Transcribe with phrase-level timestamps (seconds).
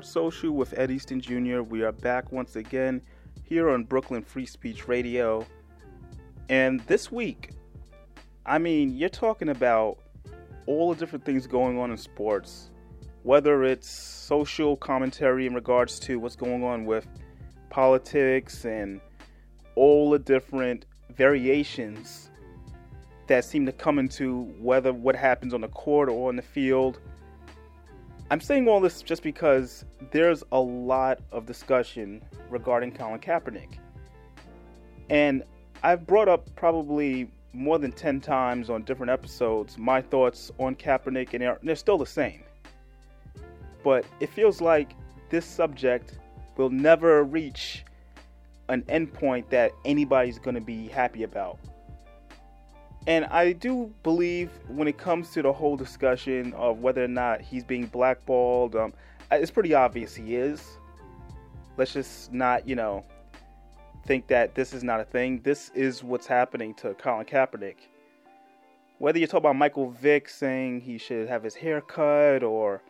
[0.00, 1.60] Sports Social with Ed Easton Jr.
[1.60, 3.02] We are back once again
[3.42, 5.46] here on Brooklyn Free Speech Radio.
[6.48, 7.50] And this week,
[8.46, 9.98] I mean, you're talking about
[10.64, 12.70] all the different things going on in sports,
[13.24, 17.06] whether it's social commentary in regards to what's going on with
[17.68, 19.02] politics and
[19.74, 22.30] all the different variations
[23.26, 27.00] that seem to come into whether what happens on the court or on the field.
[28.32, 33.78] I'm saying all this just because there's a lot of discussion regarding Colin Kaepernick.
[35.08, 35.42] And
[35.82, 41.32] I've brought up probably more than 10 times on different episodes my thoughts on Kaepernick,
[41.32, 42.44] and they're, they're still the same.
[43.82, 44.92] But it feels like
[45.30, 46.20] this subject
[46.56, 47.84] will never reach
[48.68, 51.58] an endpoint that anybody's going to be happy about.
[53.06, 57.40] And I do believe when it comes to the whole discussion of whether or not
[57.40, 58.92] he's being blackballed, um,
[59.30, 60.76] it's pretty obvious he is.
[61.76, 63.04] Let's just not, you know,
[64.04, 65.40] think that this is not a thing.
[65.42, 67.76] This is what's happening to Colin Kaepernick.
[68.98, 72.82] Whether you talk about Michael Vick saying he should have his hair cut or,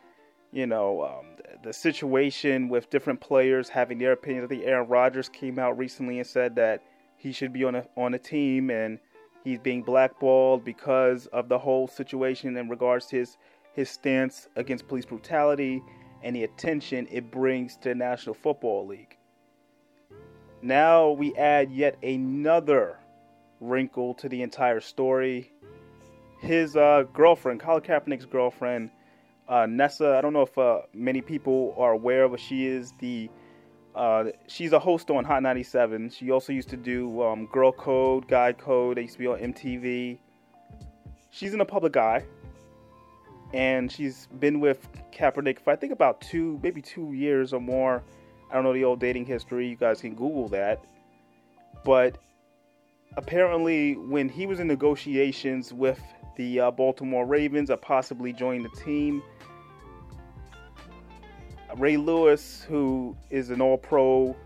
[0.53, 1.27] you know, um,
[1.62, 4.47] the situation with different players having their opinions.
[4.47, 6.83] I think Aaron Rodgers came out recently and said that
[7.16, 8.99] he should be on a on a team and
[9.45, 13.37] he's being blackballed because of the whole situation in regards to his
[13.73, 15.83] his stance against police brutality
[16.23, 19.17] and the attention it brings to the National Football League.
[20.62, 22.99] Now we add yet another
[23.61, 25.53] wrinkle to the entire story.
[26.41, 28.91] His uh, girlfriend, Colin Kaepernick's girlfriend,
[29.49, 30.17] uh, Nessa.
[30.17, 33.31] I don't know if uh, many people are aware, of, but she is the
[33.95, 36.11] uh, she's a host on Hot 97.
[36.11, 38.97] She also used to do um, Girl Code, Guy Code.
[38.97, 40.19] They used to be on MTV.
[41.31, 42.25] She's in a public eye,
[43.53, 48.03] and she's been with Kaepernick for I think about two, maybe two years or more.
[48.50, 49.69] I don't know the old dating history.
[49.69, 50.84] You guys can Google that.
[51.84, 52.19] But
[53.17, 56.00] apparently, when he was in negotiations with
[56.37, 59.23] the uh, Baltimore Ravens of possibly joining the team,
[61.76, 64.36] Ray Lewis, who is an all pro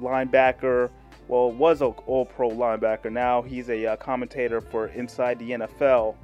[0.00, 0.90] linebacker,
[1.28, 3.10] well, was an all pro linebacker.
[3.10, 6.14] Now he's a uh, commentator for Inside the NFL.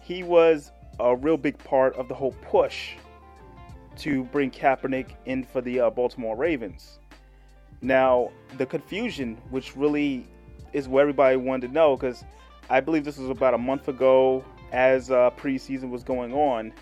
[0.00, 2.92] He was a real big part of the whole push
[3.98, 6.98] to bring Kaepernick in for the uh, Baltimore Ravens.
[7.82, 10.26] Now, the confusion, which really
[10.72, 12.24] is what everybody wanted to know, because
[12.70, 16.72] I believe this was about a month ago as uh, preseason was going on.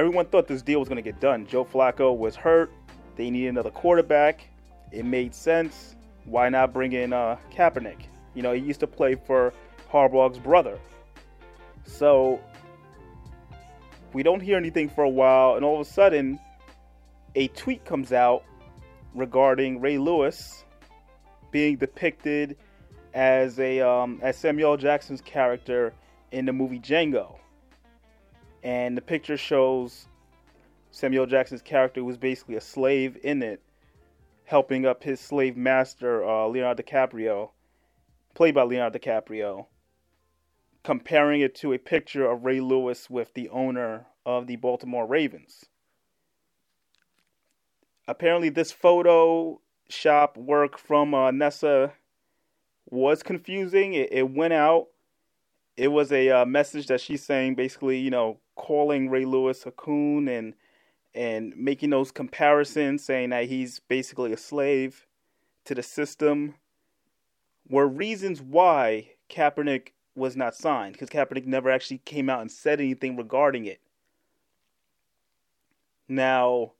[0.00, 1.46] Everyone thought this deal was going to get done.
[1.46, 2.72] Joe Flacco was hurt.
[3.16, 4.48] They needed another quarterback.
[4.90, 5.94] It made sense.
[6.24, 8.04] Why not bring in uh, Kaepernick?
[8.32, 9.52] You know, he used to play for
[9.92, 10.78] Harbaugh's brother.
[11.84, 12.40] So
[14.14, 16.40] we don't hear anything for a while, and all of a sudden,
[17.34, 18.42] a tweet comes out
[19.14, 20.64] regarding Ray Lewis
[21.50, 22.56] being depicted
[23.12, 25.92] as a um, as Samuel Jackson's character
[26.32, 27.36] in the movie Django,
[28.62, 30.08] and the picture shows
[30.90, 33.62] Samuel Jackson's character was basically a slave in it,
[34.44, 37.50] helping up his slave master uh, Leonardo DiCaprio,
[38.34, 39.66] played by Leonardo DiCaprio,
[40.82, 45.66] comparing it to a picture of Ray Lewis with the owner of the Baltimore Ravens.
[48.08, 51.92] Apparently, this photo shop work from uh, Nessa
[52.86, 53.94] was confusing.
[53.94, 54.88] It, it, went out.
[55.76, 59.70] It was a uh, message that she's saying, basically, you know, calling Ray Lewis a
[59.70, 60.52] coon and
[61.14, 65.06] and making those comparisons, saying that he's basically a slave
[65.64, 66.54] to the system,
[67.68, 72.80] were reasons why Kaepernick was not signed because Kaepernick never actually came out and said
[72.80, 73.80] anything regarding it.
[76.06, 76.72] Now,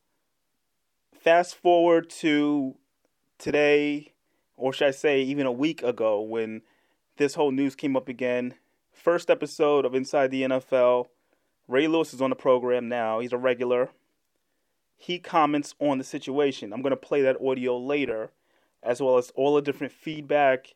[1.19, 2.77] fast forward to
[3.38, 4.12] today,
[4.55, 6.62] or should I say, even a week ago, when
[7.17, 8.55] this whole news came up again.
[8.93, 11.06] First episode of Inside the NFL.
[11.70, 13.20] Ray Lewis is on the program now.
[13.20, 13.90] He's a regular.
[14.96, 16.72] He comments on the situation.
[16.72, 18.32] I'm going to play that audio later,
[18.82, 20.75] as well as all the different feedback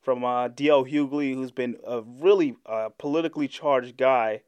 [0.00, 0.86] from uh, D.L.
[0.86, 4.40] Hughley, who's been a really uh, politically charged guy.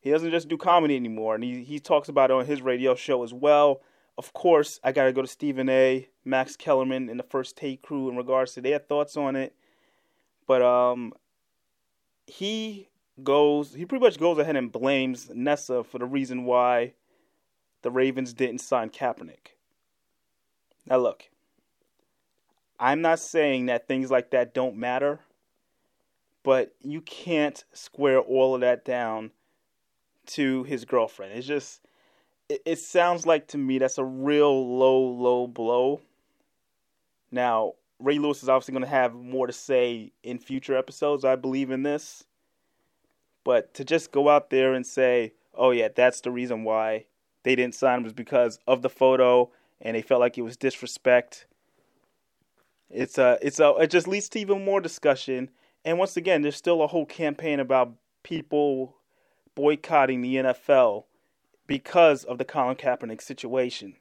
[0.00, 2.96] He doesn't just do comedy anymore, and he, he talks about it on his radio
[2.96, 3.80] show as well.
[4.18, 7.82] Of course, I got to go to Stephen A., Max Kellerman, and the First Take
[7.82, 9.54] crew in regards to their thoughts on it.
[10.48, 11.12] But um,
[12.26, 12.88] he
[13.22, 16.94] goes, he pretty much goes ahead and blames Nessa for the reason why
[17.82, 19.54] the Ravens didn't sign Kaepernick.
[20.86, 21.24] Now, look,
[22.80, 25.20] I'm not saying that things like that don't matter,
[26.42, 29.32] but you can't square all of that down
[30.26, 31.32] to his girlfriend.
[31.32, 31.80] It's just
[32.48, 36.00] it, it sounds like to me that's a real low, low blow.
[37.30, 41.24] Now, Ray Lewis is obviously going to have more to say in future episodes.
[41.24, 42.24] I believe in this.
[43.48, 47.06] But to just go out there and say, oh, yeah, that's the reason why
[47.44, 49.50] they didn't sign him was because of the photo
[49.80, 51.46] and they felt like it was disrespect.
[52.90, 55.48] It's a, it's a, it just leads to even more discussion.
[55.82, 58.96] And once again, there's still a whole campaign about people
[59.54, 61.04] boycotting the NFL
[61.66, 63.94] because of the Colin Kaepernick situation.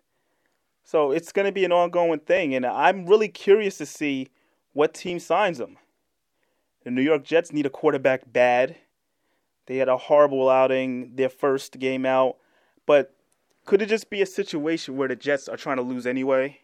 [0.84, 4.28] So it's going to be an ongoing thing, and I'm really curious to see
[4.74, 5.78] what team signs him.
[6.84, 8.76] The New York Jets need a quarterback bad.
[9.68, 12.38] They had a horrible outing their first game out,
[12.86, 13.14] but
[13.66, 16.62] could it just be a situation where the Jets are trying to lose anyway?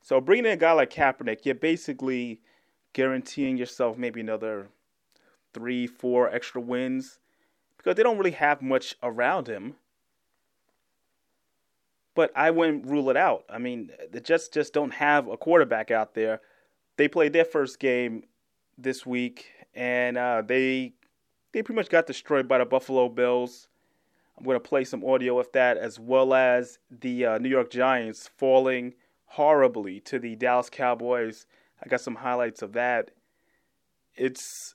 [0.00, 2.40] So bringing in a guy like Kaepernick, you're basically
[2.94, 4.68] guaranteeing yourself maybe another
[5.52, 7.18] three, four extra wins
[7.76, 9.74] because they don't really have much around him.
[12.14, 13.44] But I wouldn't rule it out.
[13.50, 16.40] I mean, the Jets just don't have a quarterback out there.
[16.96, 18.24] They played their first game
[18.78, 20.94] this week, and uh, they
[21.54, 23.68] they pretty much got destroyed by the Buffalo Bills.
[24.36, 27.70] I'm going to play some audio of that, as well as the uh, New York
[27.70, 28.94] Giants falling
[29.26, 31.46] horribly to the Dallas Cowboys.
[31.80, 33.12] I got some highlights of that.
[34.16, 34.74] It's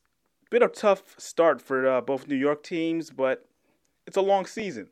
[0.49, 3.45] been a tough start for uh, both New York teams, but
[4.07, 4.87] it's a long season.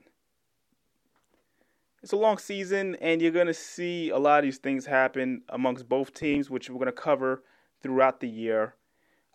[2.04, 5.44] It's a long season, and you're going to see a lot of these things happen
[5.48, 7.44] amongst both teams, which we're going to cover
[7.82, 8.76] throughout the year.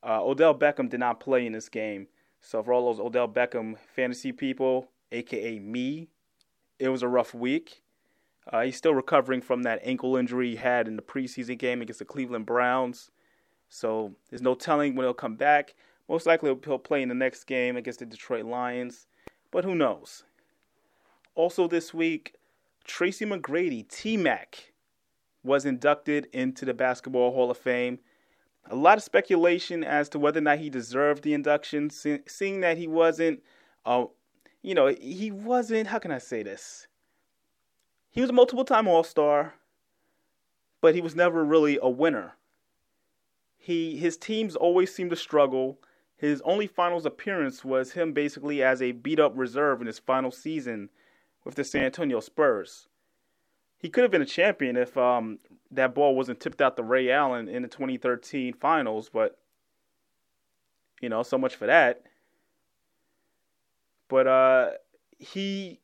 [0.07, 2.09] Uh, Odell Beckham did not play in this game.
[2.43, 6.09] So, for all those Odell Beckham fantasy people, aka me,
[6.79, 7.83] it was a rough week.
[8.53, 12.01] Uh, he's still recovering from that ankle injury he had in the preseason game against
[12.01, 13.11] the Cleveland Browns.
[13.69, 15.75] So, there's no telling when he'll come back.
[16.09, 19.07] Most likely he'll play in the next game against the Detroit Lions,
[19.51, 20.25] but who knows?
[21.35, 22.35] Also this week,
[22.85, 24.73] Tracy McGrady, T Mac,
[25.43, 28.01] was inducted into the Basketball Hall of Fame.
[28.71, 32.79] A lot of speculation as to whether or not he deserved the induction, seeing that
[32.79, 33.43] he wasn't,
[33.85, 34.07] uh,
[34.63, 36.87] you know, he wasn't, how can I say this?
[38.11, 39.55] He was a multiple time All Star,
[40.81, 42.35] but he was never really a winner.
[43.57, 45.79] He his teams always seemed to struggle.
[46.17, 50.31] His only finals appearance was him basically as a beat up reserve in his final
[50.31, 50.91] season
[51.45, 52.89] with the San Antonio Spurs.
[53.83, 55.41] He could have been a champion if um,
[55.73, 59.37] that ball wasn't tipped out to Ray Allen in the 2013 finals, but
[61.01, 62.05] you know, so much for that.
[64.09, 64.71] But uh,
[65.19, 65.81] he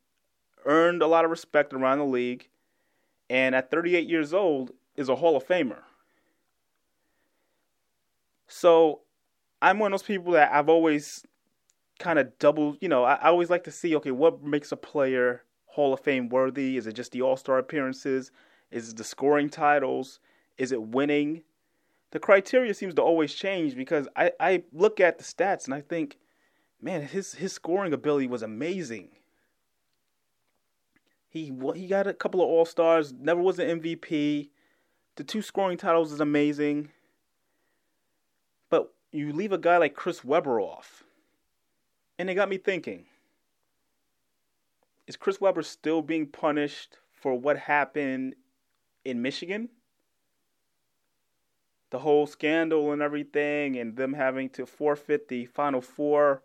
[0.65, 2.49] earned a lot of respect around the league,
[3.29, 5.83] and at 38 years old, is a Hall of Famer.
[8.47, 9.01] So
[9.61, 11.25] I'm one of those people that I've always
[11.99, 14.77] kind of double, you know, I, I, always like to see, okay, what makes a
[14.77, 15.43] player
[15.79, 16.77] Hall of Fame worthy?
[16.77, 18.33] Is it just the All Star appearances?
[18.73, 20.21] Is it the scoring titles?
[20.59, 21.45] Is it winning?
[22.11, 25.81] The criteria seems to always change because I, I look at the stats and I
[25.83, 26.19] think,
[26.83, 29.11] man, his his scoring ability was amazing.
[31.29, 34.51] He he got a couple of All Stars, never was an MVP.
[35.17, 36.91] The two scoring titles is amazing
[38.71, 41.05] But you leave a guy like Chris Webber off.
[42.19, 43.07] And it got me thinking
[45.09, 48.35] is Chris Webber still being punished for what happened
[49.05, 49.71] in Michigan?
[51.91, 56.43] The whole scandal and everything, and them having to forfeit the Final Four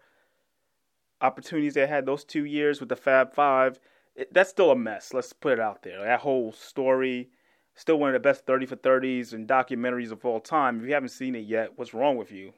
[1.19, 3.79] opportunities they had those two years with the Fab Five.
[4.15, 5.13] It, that's still a mess.
[5.13, 6.01] Let's put it out there.
[6.01, 7.29] That whole story,
[7.75, 10.79] still one of the best 30 for 30s and documentaries of all time.
[10.79, 12.53] If you haven't seen it yet, what's wrong with you?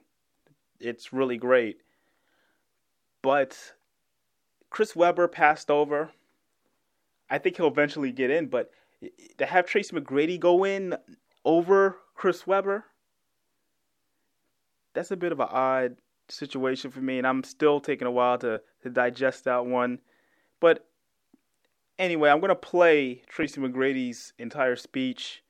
[0.79, 1.81] It's really great.
[3.23, 3.73] But
[4.75, 6.11] Chris Webber passed over.
[7.29, 8.71] I think he'll eventually get in, but
[9.37, 10.97] to have Tracy McGrady go in
[11.45, 12.83] over Chris Webber,
[14.93, 15.95] that's a bit of an odd
[16.27, 19.99] situation for me, and I'm still taking a while to, to digest that one.
[20.59, 20.85] But
[21.97, 25.41] anyway, I'm going to play Tracy McGrady's entire speech.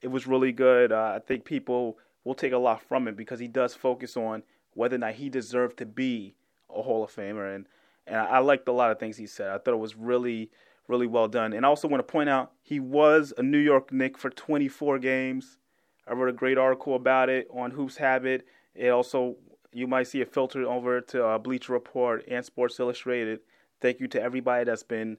[0.00, 0.92] It was really good.
[0.92, 4.44] Uh, I think people will take a lot from it because he does focus on
[4.72, 6.36] whether or not he deserved to be
[6.74, 7.54] a Hall of Famer.
[7.54, 7.66] And
[8.06, 9.48] and I, liked a lot of things he said.
[9.48, 10.50] I thought it was really
[10.88, 11.52] really well done.
[11.52, 14.98] And I also want to point out he was a New York Knick for 24
[14.98, 15.58] games.
[16.06, 18.46] I wrote a great article about it on Hoops Habit.
[18.74, 19.36] It also
[19.72, 23.40] you might see it filtered over to uh, Bleacher Report and Sports Illustrated.
[23.80, 25.16] Thank you to everybody that's been,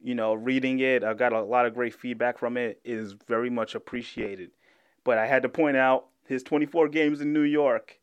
[0.00, 1.02] you know, reading it.
[1.02, 2.80] I got a lot of great feedback from it.
[2.84, 4.50] It is very much appreciated.
[5.02, 7.98] But I had to point out his 24 games in New York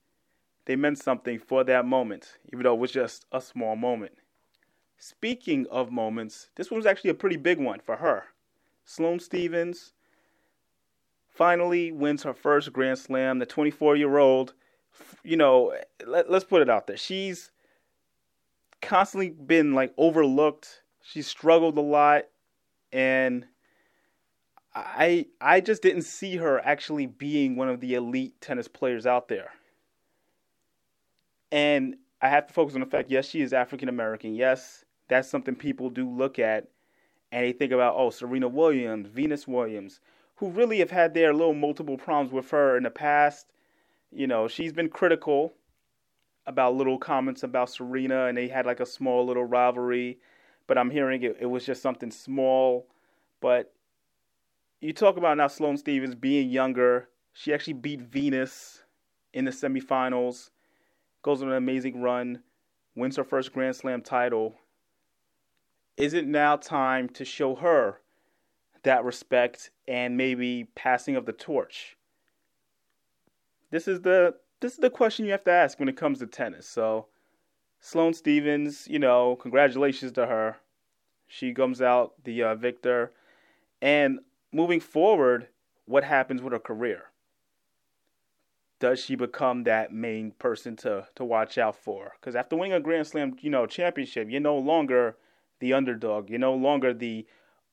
[0.72, 4.13] they meant something for that moment, even though it was just a small moment.
[4.98, 8.24] speaking of moments, this one was actually a pretty big one for her.
[8.86, 9.92] Sloane Stephens
[11.28, 13.40] finally wins her first Grand Slam.
[13.40, 14.54] The 24 year old,
[15.25, 15.75] you know,
[16.08, 16.96] let, let's put it out there.
[16.96, 17.51] She's
[18.82, 20.84] constantly been like overlooked.
[21.04, 22.28] She struggled a lot,
[22.94, 23.46] and
[24.74, 29.28] I I just didn't see her actually being one of the elite tennis players out
[29.28, 29.51] there.
[31.51, 34.36] And I have to focus on the fact, yes, she is African American.
[34.36, 36.67] Yes, that's something people do look at,
[37.31, 40.00] and they think about, oh, Serena Williams, Venus Williams,
[40.36, 43.48] who really have had their little multiple problems with her in the past.
[44.12, 45.53] You know, she's been critical
[46.46, 50.20] about little comments about Serena, and they had like a small little rivalry.
[50.67, 52.88] But I'm hearing it, it was just something small.
[53.41, 53.74] But
[54.79, 57.10] you talk about now Sloane Stephens being younger.
[57.34, 58.84] She actually beat Venus
[59.34, 60.50] in the semifinals,
[61.22, 62.42] goes on an amazing run,
[62.96, 64.56] wins her first Grand Slam title.
[65.98, 68.00] Is it now time to show her
[68.84, 71.98] that respect and maybe passing of the torch?
[73.70, 76.28] This is the this is the question you have to ask when it comes to
[76.28, 76.68] tennis.
[76.68, 77.08] So,
[77.80, 80.58] Sloane Stephens, you know, congratulations to her.
[81.28, 83.12] She comes out the uh, victor.
[83.82, 84.20] And
[84.51, 85.48] moving forward,
[85.86, 87.11] what happens with her career?
[88.81, 92.13] Does she become that main person to to watch out for?
[92.19, 95.15] Because after winning a Grand Slam, you know, championship, you're no longer
[95.59, 96.29] the underdog.
[96.29, 97.27] You're no longer the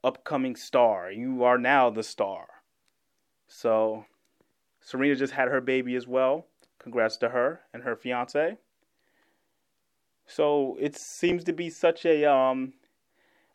[0.05, 1.11] upcoming star.
[1.11, 2.47] You are now the star.
[3.47, 4.05] So,
[4.81, 6.47] Serena just had her baby as well.
[6.79, 8.59] Congrats to her and her fiance.
[10.27, 12.75] So it seems to be such a um,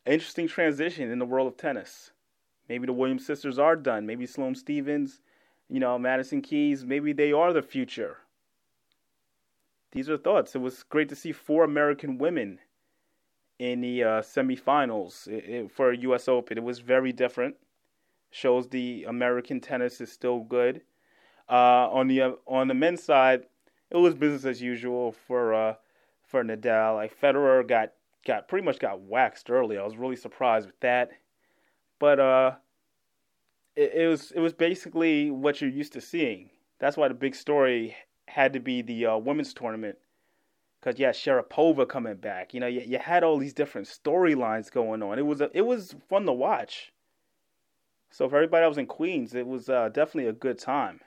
[0.07, 2.12] interesting transition in the world of tennis.
[2.67, 4.07] Maybe the Williams sisters are done.
[4.07, 5.22] Maybe Sloane Stephens,
[5.70, 8.17] you know, Madison Keys, maybe they are the future.
[9.91, 10.55] These are thoughts.
[10.55, 12.60] It was great to see four American women
[13.60, 16.27] in the uh, semifinals for U.S.
[16.27, 16.58] Open.
[16.58, 17.55] It was very different.
[18.32, 20.82] Shows the American tennis is still good.
[21.48, 23.43] Uh, on the uh, on the men's side,
[23.91, 25.75] it was business as usual for uh,
[26.25, 26.96] for Nadal.
[26.96, 27.91] Like Federer got
[28.25, 29.77] got pretty much got waxed early.
[29.77, 31.12] I was really surprised with that.
[32.00, 32.51] But uh,
[33.75, 36.50] it, it was it was basically what you're used to seeing.
[36.80, 37.96] That's why the big story
[38.27, 39.98] had to be the uh, women's tournament.
[40.82, 42.53] Cause yeah, Sharapova coming back.
[42.53, 45.18] You know, you, you had all these different storylines going on.
[45.18, 46.92] It was a, it was fun to watch.
[48.12, 51.00] So for everybody that was in Queens, it was uh, definitely a good time.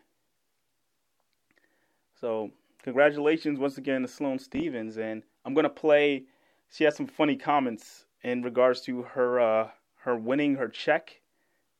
[2.18, 2.50] So
[2.82, 6.24] congratulations once again to Sloane Stephens, and I'm gonna play.
[6.70, 11.20] She has some funny comments in regards to her uh, her winning her check,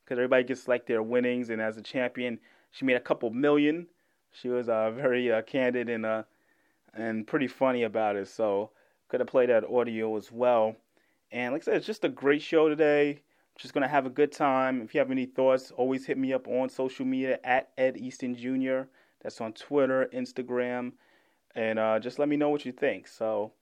[0.07, 2.39] because everybody gets like their winnings, and as a champion,
[2.71, 3.89] she made a couple million.
[4.31, 6.23] She was uh, very uh, candid and uh,
[6.95, 8.29] and pretty funny about it.
[8.29, 8.71] So
[9.09, 10.77] could have played that audio as well.
[11.33, 13.23] And like I said, it's just a great show today.
[13.59, 14.81] Just gonna have a good time.
[14.81, 18.37] If you have any thoughts, always hit me up on social media at Ed Easton
[18.37, 18.89] Jr.
[19.23, 20.93] That's on Twitter, Instagram,
[21.57, 23.09] and uh, just let me know what you think.
[23.09, 23.53] So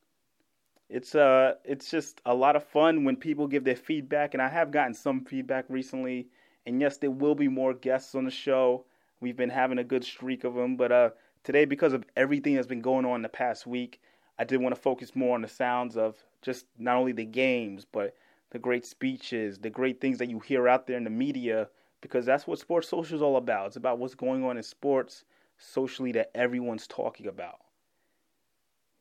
[0.89, 4.49] it's uh it's just a lot of fun when people give their feedback, and I
[4.49, 6.29] have gotten some feedback recently.
[6.67, 8.87] And yes, there will be more guests on the show.
[9.21, 11.11] We've been having a good streak of them, but uh,
[11.43, 14.01] today, because of everything that's been going on the past week,
[14.39, 17.87] I did want to focus more on the sounds of just not only the games,
[17.91, 18.15] but
[18.51, 21.69] the great speeches, the great things that you hear out there in the media,
[22.01, 23.69] because that's what Sports Social is all about.
[23.69, 25.25] It's about what's going on in sports
[25.59, 27.61] socially that everyone's talking about.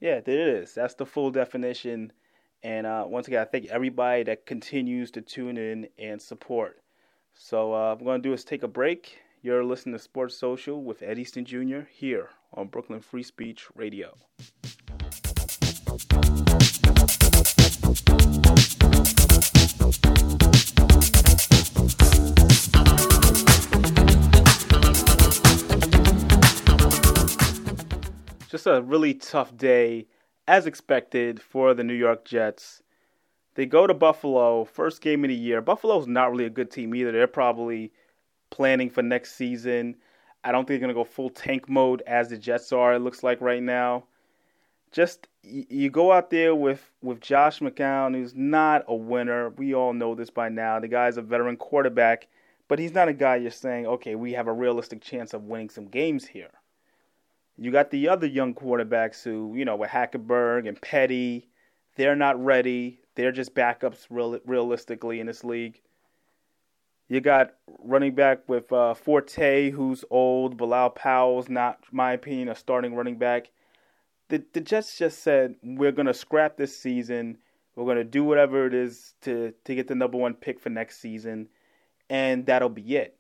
[0.04, 0.74] Yeah, there it is.
[0.74, 2.12] That's the full definition.
[2.62, 6.82] And uh, once again, I thank everybody that continues to tune in and support.
[7.34, 9.20] So uh, what I'm going to do is take a break.
[9.42, 11.84] You're listening to Sports Social with Ed Easton Jr.
[11.90, 14.14] here on Brooklyn Free Speech Radio.
[28.64, 30.08] Just a really tough day,
[30.48, 32.82] as expected, for the New York Jets.
[33.56, 35.62] They go to Buffalo, first game of the year.
[35.62, 37.12] Buffalo's not really a good team either.
[37.12, 37.92] They're probably
[38.52, 39.98] planning for next season.
[40.46, 43.00] I don't think they're going to go full tank mode as the Jets are, it
[43.00, 44.06] looks like right now.
[44.94, 49.50] Just you go out there with, with Josh McCown, who's not a winner.
[49.50, 50.80] We all know this by now.
[50.80, 52.28] The guy's a veteran quarterback,
[52.70, 55.70] but he's not a guy you're saying, okay, we have a realistic chance of winning
[55.70, 56.52] some games here.
[57.58, 61.50] You got the other young quarterbacks who, you know, with Hackenberg and Petty,
[61.96, 63.00] they're not ready.
[63.16, 65.80] They're just backups real, realistically in this league.
[67.08, 70.58] You got running back with uh, Forte, who's old.
[70.58, 73.52] Bilal Powell's not, my opinion, a starting running back.
[74.30, 77.38] The, the Jets just said, we're going to scrap this season.
[77.76, 80.70] We're going to do whatever it is to, to get the number one pick for
[80.70, 81.50] next season,
[82.10, 83.16] and that'll be it.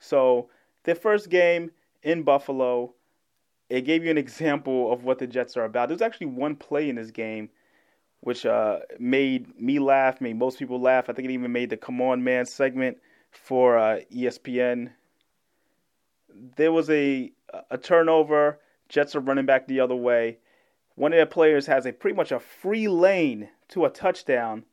[0.00, 0.48] So,
[0.84, 2.94] their first game in Buffalo,
[3.68, 5.88] it gave you an example of what the Jets are about.
[5.88, 7.50] There's actually one play in this game
[8.20, 11.08] which uh, made me laugh, made most people laugh.
[11.08, 12.98] I think it even made the Come On Man segment
[13.30, 14.90] for uh, ESPN.
[16.56, 17.32] There was a
[17.70, 18.60] a turnover.
[18.88, 20.38] Jets are running back the other way.
[20.94, 24.64] One of their players has a pretty much a free lane to a touchdown.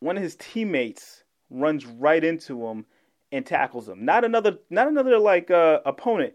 [0.00, 2.86] One of his teammates runs right into him
[3.30, 4.04] and tackles him.
[4.04, 6.34] Not another, not another like uh, opponent.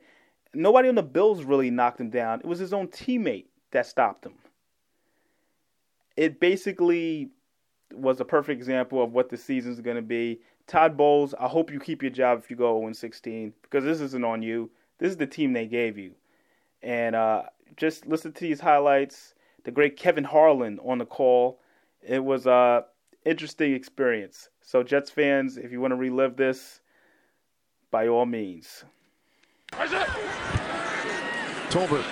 [0.58, 2.40] Nobody on the Bills really knocked him down.
[2.40, 4.34] It was his own teammate that stopped him.
[6.16, 7.30] It basically
[7.94, 10.42] was a perfect example of what the season's going to be.
[10.66, 14.02] Todd Bowles, I hope you keep your job if you go 0 16 because this
[14.02, 14.72] isn't on you.
[14.98, 16.16] This is the team they gave you.
[16.82, 17.44] And uh,
[17.76, 19.36] just listen to these highlights.
[19.64, 21.60] The great Kevin Harlan on the call.
[22.02, 22.86] It was a
[23.26, 24.50] interesting experience.
[24.62, 26.82] So Jets fans, if you want to relive this,
[27.92, 28.86] by all means.
[31.70, 32.08] Tolbert.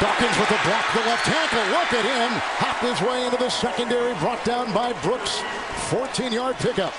[0.00, 1.62] Dawkins with a block, the left tackle.
[1.70, 2.30] Look at him.
[2.58, 5.38] Hopped his way into the secondary, brought down by Brooks.
[5.92, 6.94] 14-yard pickup.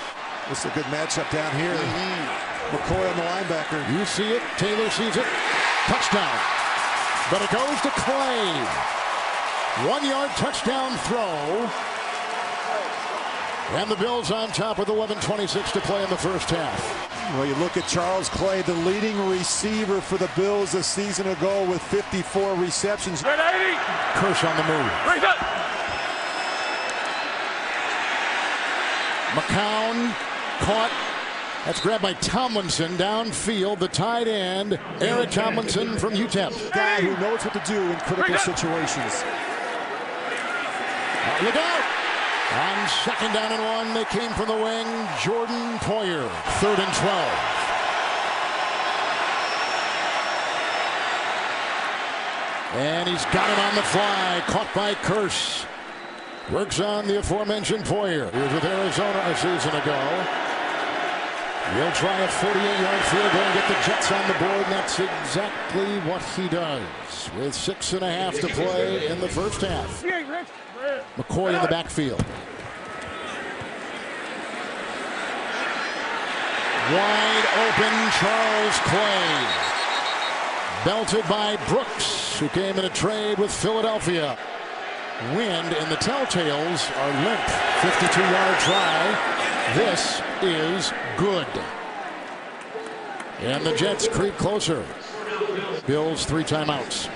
[0.48, 1.74] This is a good matchup down here.
[1.74, 2.76] Mm-hmm.
[2.76, 3.82] McCoy on the linebacker.
[3.92, 4.42] You see it.
[4.56, 5.26] Taylor sees it.
[5.90, 6.38] Touchdown.
[7.30, 8.48] But it goes to Clay.
[9.90, 11.68] One-yard touchdown throw.
[13.76, 17.17] And the Bills on top with 11.26 to play in the first half.
[17.34, 21.68] Well, you look at Charles Clay, the leading receiver for the Bills a season ago
[21.68, 23.22] with 54 receptions.
[23.22, 24.90] Kearse on the move.
[29.36, 30.14] McCown
[30.60, 30.90] caught.
[31.66, 36.72] That's grabbed by Tomlinson downfield, the tight end, Eric Tomlinson from UTEP.
[36.72, 39.22] Guy who knows what to do in critical situations.
[41.42, 41.97] Look out!
[42.50, 44.86] On second down and one, they came from the wing.
[45.22, 46.26] Jordan Poyer,
[46.60, 47.58] third and 12.
[52.74, 55.66] And he's got him on the fly, caught by Kearse.
[56.50, 58.32] Works on the aforementioned Poyer.
[58.32, 60.26] He was with Arizona a season ago.
[61.74, 64.98] He'll try a 48-yard field goal and get the Jets on the board, and that's
[64.98, 67.30] exactly what he does.
[67.36, 70.02] With six and a half to play in the first half.
[71.16, 72.24] McCoy in the backfield.
[76.92, 79.46] Wide open Charles Clay.
[80.84, 84.38] Belted by Brooks, who came in a trade with Philadelphia.
[85.34, 87.40] Wind and the Telltales are limp.
[87.80, 89.74] 52-yard try.
[89.74, 91.46] This is good.
[93.40, 94.84] And the Jets creep closer.
[95.86, 97.10] Bills three timeouts.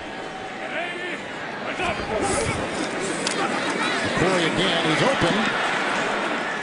[4.23, 4.85] Again.
[4.87, 5.35] He's open.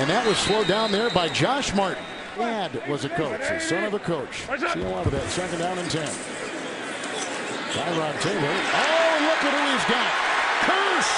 [0.00, 2.02] And that was slowed down there by Josh Martin.
[2.36, 4.48] Dad was a coach, the son of a coach.
[4.48, 5.28] See a lot of that.
[5.28, 6.00] Second down and 10.
[7.76, 8.56] Tyrod Taylor.
[8.72, 10.10] Oh, look at who he's got.
[10.64, 11.14] Kearse!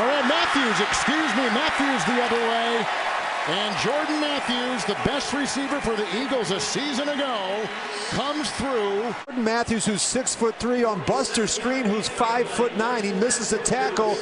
[0.00, 3.05] All right, Matthews, excuse me, Matthews the other way.
[3.48, 7.64] And Jordan Matthews, the best receiver for the Eagles a season ago,
[8.10, 9.14] comes through.
[9.24, 13.04] Jordan Matthews, who's six foot three on Buster Skrine, who's five foot nine.
[13.04, 14.16] He misses a tackle,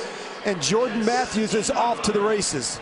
[0.44, 2.78] and Jordan Matthews is off to the races.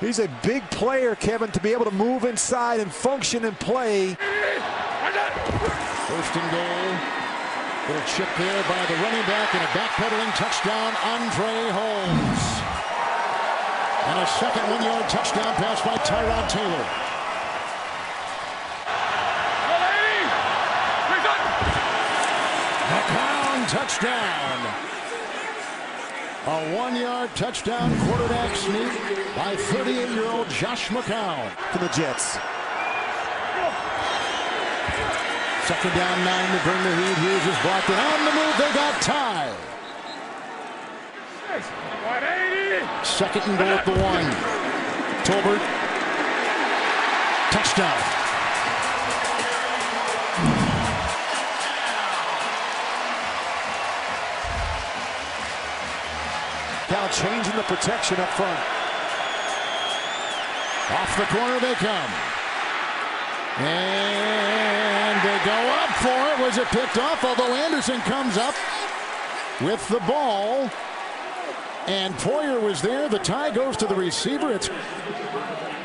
[0.00, 4.14] He's a big player, Kevin, to be able to move inside and function and play.
[6.08, 6.98] First and goal.
[7.86, 12.55] Little chip there by the running back and a backpedaling touchdown, Andre Holmes.
[14.06, 16.86] And a second one-yard touchdown pass by Tyrod Taylor.
[22.86, 24.58] McCown touchdown.
[26.46, 28.92] A one-yard touchdown quarterback sneak
[29.34, 31.50] by 38-year-old Josh McCown.
[31.72, 32.38] For the Jets.
[35.66, 37.18] Second down nine to bring the heat.
[37.18, 37.90] Hughes is blocked.
[37.90, 39.50] And on the move, they got Ty.
[43.02, 44.24] Second and goal at the one.
[45.24, 45.62] Tolbert.
[47.50, 47.98] Touchdown.
[56.90, 58.60] Now changing the protection up front.
[60.88, 62.10] Off the corner they come.
[63.58, 66.46] And they go up for it.
[66.46, 67.24] Was it picked off?
[67.24, 68.54] Although Anderson comes up
[69.60, 70.70] with the ball.
[71.86, 73.08] And Poyer was there.
[73.08, 74.52] The tie goes to the receiver.
[74.52, 74.68] It's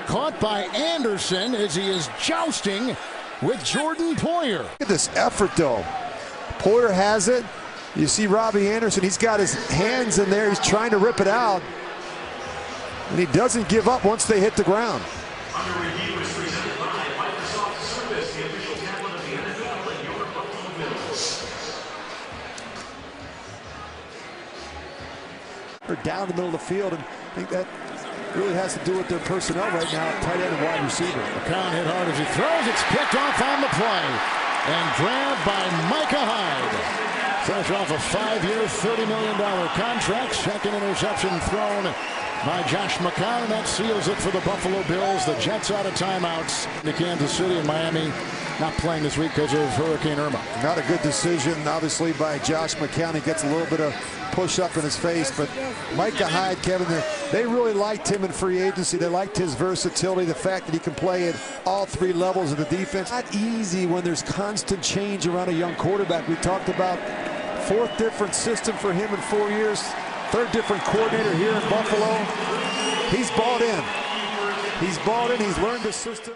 [0.08, 2.96] caught by Anderson as he is jousting
[3.42, 4.64] with Jordan Poyer.
[4.64, 5.86] Look at this effort, though.
[6.60, 7.46] Poyer has it.
[7.96, 10.50] You see Robbie Anderson, he's got his hands in there.
[10.50, 11.62] He's trying to rip it out.
[13.10, 15.04] And he doesn't give up once they hit the ground.
[25.98, 27.68] Down the middle of the field, and I think that
[28.36, 31.20] really has to do with their personnel right now, tight end and wide receiver.
[31.44, 32.66] McCown hit hard as he throws.
[32.68, 34.06] It's picked off on the play
[34.72, 37.02] and grabbed by Micah Hyde.
[37.46, 39.36] Fresh off a five-year, $30 million
[39.74, 40.36] contract.
[40.36, 41.84] Second interception thrown
[42.46, 43.50] by Josh McCown.
[43.50, 45.26] That seals it for the Buffalo Bills.
[45.26, 46.70] The Jets out of timeouts.
[46.84, 48.12] To Kansas City and Miami
[48.60, 50.40] not playing this week because of Hurricane Irma.
[50.62, 53.16] Not a good decision, obviously, by Josh McCown.
[53.16, 53.92] He gets a little bit of
[54.32, 55.50] push up in his face, but
[55.96, 56.88] Micah Hyde, Kevin,
[57.32, 58.98] they really liked him in free agency.
[58.98, 62.58] They liked his versatility, the fact that he can play at all three levels of
[62.58, 63.12] the defense.
[63.12, 66.28] Not easy when there's constant change around a young quarterback.
[66.28, 67.00] We talked about
[67.64, 69.82] fourth different system for him in four years,
[70.32, 72.14] third different coordinator here in Buffalo.
[73.10, 73.84] He's bought in.
[74.80, 75.40] He's bought in.
[75.40, 76.34] He's learned the system.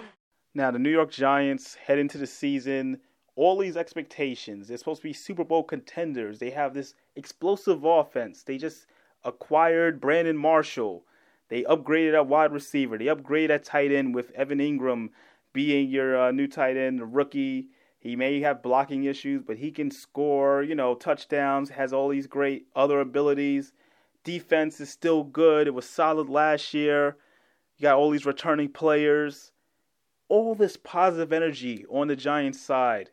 [0.54, 3.02] Now, the New York Giants head into the season,
[3.36, 4.68] all these expectations.
[4.68, 6.40] They're supposed to be Super Bowl contenders.
[6.40, 8.44] They have this explosive offense.
[8.44, 8.88] They just
[9.24, 11.04] acquired Brandon Marshall.
[11.50, 12.98] They upgraded at wide receiver.
[12.98, 15.10] They upgraded at tight end with Evan Engram
[15.54, 17.68] being your uh, new tight end, rookie.
[18.00, 22.28] He may have blocking issues, but he can score, you know, touchdowns, has all these
[22.28, 23.74] great other abilities.
[24.24, 25.68] Defense is still good.
[25.68, 27.18] It was solid last year.
[27.78, 29.52] You got all these returning players
[30.28, 33.12] all this positive energy on the Giants side.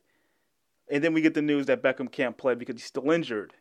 [0.93, 3.55] And then we get the news that Beckham can't play because he's still injured.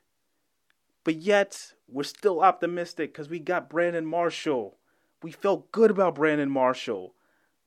[1.06, 4.76] But yet, we're still optimistic because we got Brandon Marshall.
[5.24, 7.16] We felt good about Brandon Marshall.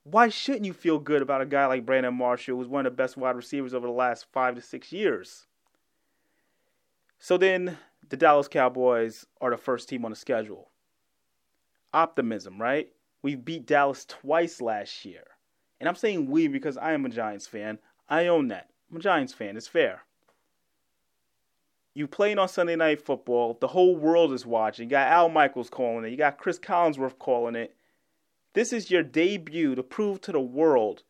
[0.02, 2.96] Why shouldn't you feel good about a guy like Brandon Marshall, who's one of the
[2.96, 5.46] best wide receivers over the last five to six years?
[7.18, 7.78] So then,
[8.10, 10.68] the Dallas Cowboys are the first team on the schedule.
[11.94, 12.90] Optimism, right?
[13.22, 15.24] We beat Dallas twice last year.
[15.80, 17.78] And I'm saying we because I am a Giants fan.
[18.10, 18.68] I own that.
[18.90, 19.56] I'm a Giants fan.
[19.56, 20.02] It's fair.
[21.94, 23.56] You playing on Sunday Night Football.
[23.60, 24.84] The whole world is watching.
[24.84, 26.10] You got Al Michaels calling it.
[26.10, 27.76] You got Chris Collinsworth calling it.
[28.52, 31.02] This is your debut to prove to the world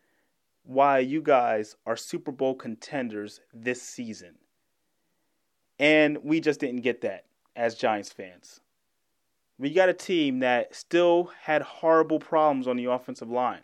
[0.64, 4.36] why you guys are Super Bowl contenders this season.
[5.78, 8.60] And we just didn't get that as Giants fans.
[9.58, 13.60] We got a team that still had horrible problems on the offensive line.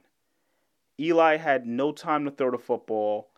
[0.99, 3.30] Eli had no time to throw the football.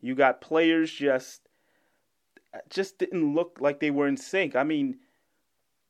[0.00, 1.42] You got players just
[2.70, 4.56] just didn't look like they were in sync.
[4.56, 4.96] I mean,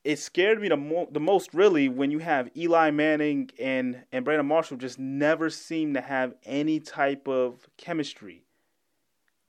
[0.05, 4.25] it scared me the, mo- the most really when you have Eli Manning and and
[4.25, 8.45] Brandon Marshall just never seem to have any type of chemistry.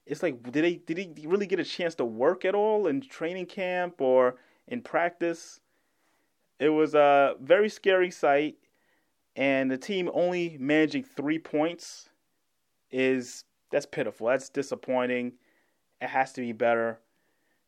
[0.06, 3.02] It's like did they did he really get a chance to work at all in
[3.02, 4.36] training camp or
[4.67, 5.60] in practice?
[6.60, 8.58] It was a very scary sight
[9.36, 12.10] and the team only managing three points
[12.91, 14.27] is that's pitiful.
[14.27, 15.34] That's disappointing.
[16.01, 16.99] It has to be better.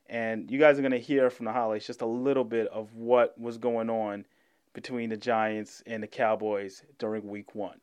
[0.07, 2.93] And you guys are going to hear from the highlights just a little bit of
[2.95, 4.25] what was going on
[4.73, 7.79] between the Giants and the Cowboys during week one.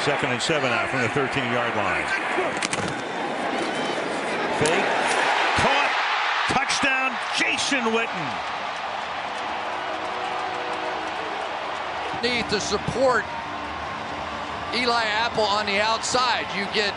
[0.00, 2.06] Second and seven out from the 13 yard line.
[4.58, 4.84] Fake.
[5.62, 5.92] Caught.
[6.48, 8.56] Touchdown, Jason Witten.
[12.22, 13.24] need to support
[14.76, 16.46] Eli Apple on the outside.
[16.56, 16.94] You get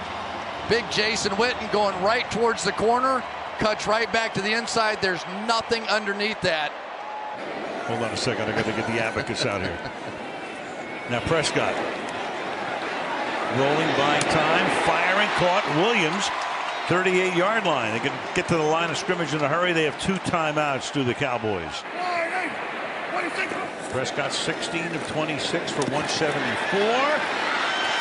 [0.70, 3.24] big Jason Witten going right towards the corner,
[3.60, 5.02] cuts right back to the inside.
[5.02, 6.72] There's nothing underneath that.
[7.88, 8.44] Hold on a second.
[8.44, 9.80] I got to get the abacus out here.
[11.10, 11.74] Now Prescott
[13.58, 15.64] rolling, buying time, firing, caught.
[15.78, 16.30] Williams,
[16.88, 17.94] 38 yard line.
[17.94, 19.74] They can get to the line of scrimmage in a hurry.
[19.74, 21.84] They have two timeouts to the Cowboys.
[23.90, 27.39] Prescott 16 of 26 for 174.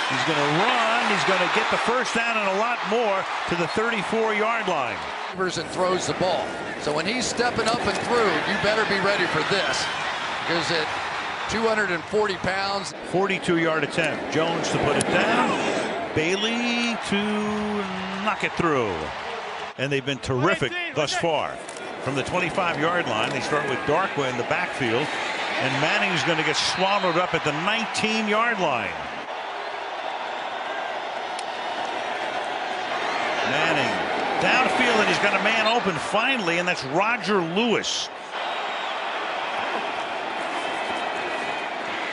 [0.09, 1.13] He's going to run.
[1.13, 4.97] He's going to get the first down and a lot more to the 34-yard line.
[5.39, 6.47] And throws the ball.
[6.81, 9.85] So when he's stepping up and through, you better be ready for this.
[10.47, 10.89] Because at
[11.51, 12.95] 240 pounds.
[13.11, 14.33] 42-yard attempt.
[14.33, 16.15] Jones to put it down.
[16.15, 17.23] Bailey to
[18.25, 18.93] knock it through.
[19.77, 21.51] And they've been terrific thus far.
[22.03, 25.07] From the 25-yard line, they start with Darkwa in the backfield.
[25.61, 28.91] And Manning's going to get swallowed up at the 19 yard line.
[33.51, 38.09] Manning downfield and he's got a man open finally and that's Roger Lewis.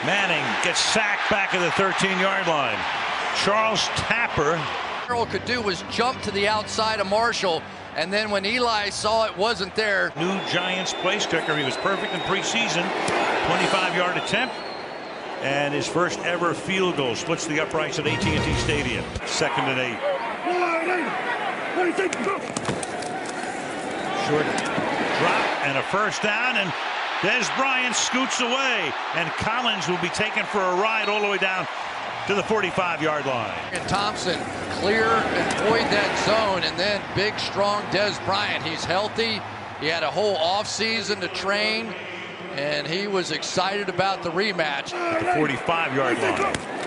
[0.04, 2.78] Manning gets sacked back at the 13 yard line.
[3.44, 4.60] Charles Tapper.
[5.10, 7.62] All could do was jump to the outside of Marshall
[7.96, 10.12] And then when Eli saw it wasn't there.
[10.16, 11.56] New Giants place kicker.
[11.56, 12.84] He was perfect in preseason.
[13.46, 14.54] 25 yard attempt.
[15.42, 19.04] And his first ever field goal splits the uprights at AT&T Stadium.
[19.26, 21.35] Second and eight.
[24.26, 24.46] Short
[25.18, 26.56] drop and a first down.
[26.56, 26.72] And
[27.20, 28.92] Dez Bryant scoots away.
[29.14, 31.66] And Collins will be taken for a ride all the way down
[32.26, 33.58] to the 45-yard line.
[33.72, 34.40] And Thompson
[34.80, 38.64] clear and avoid that zone, and then big, strong Dez Bryant.
[38.64, 39.40] He's healthy.
[39.80, 41.94] He had a whole offseason to train,
[42.54, 44.92] and he was excited about the rematch.
[44.92, 46.85] At the 45-yard line.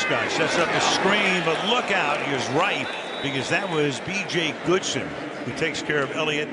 [0.00, 2.88] Prescott sets up the screen, but look out, he was right,
[3.22, 4.54] because that was B.J.
[4.64, 5.06] Goodson,
[5.44, 6.48] who takes care of Elliott.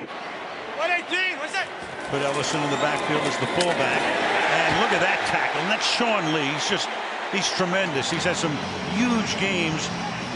[0.75, 1.63] 118, what's that?
[2.11, 4.01] Put Ellison in the backfield as the fullback.
[4.03, 5.61] And look at that tackle.
[5.61, 6.43] And that's Sean Lee.
[6.43, 6.89] He's just,
[7.31, 8.11] he's tremendous.
[8.11, 8.51] He's had some
[8.99, 9.87] huge games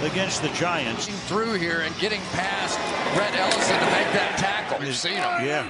[0.07, 1.07] against the Giants.
[1.27, 2.79] Through here and getting past
[3.19, 4.79] Rhett Ellison to make that tackle.
[4.79, 5.43] We've seen him.
[5.43, 5.67] Yeah.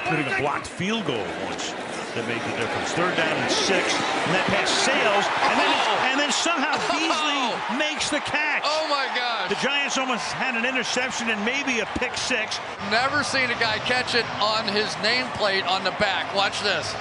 [0.00, 1.76] Including a blocked field goal once
[2.14, 2.90] that made the difference.
[2.92, 3.94] Third down and six.
[3.94, 5.24] And that pass sails.
[5.46, 6.08] And then, oh!
[6.10, 7.78] and then somehow Beasley oh.
[7.78, 8.62] makes the catch.
[8.64, 9.48] Oh, my gosh.
[9.48, 12.58] The Giants almost had an interception and maybe a pick six.
[12.90, 16.34] Never seen a guy catch it on his nameplate on the back.
[16.34, 16.94] Watch this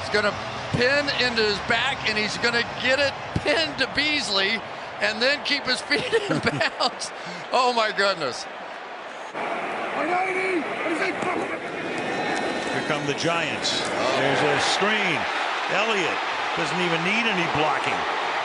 [0.00, 0.34] He's going to
[0.72, 4.60] pin into his back, and he's going to get it pinned to Beasley
[5.00, 7.10] and then keep his feet in bounds.
[7.52, 8.46] Oh, my goodness.
[12.70, 13.86] Here come the Giants.
[14.18, 15.18] There's a screen.
[15.70, 16.18] Elliott
[16.56, 17.94] doesn't even need any blocking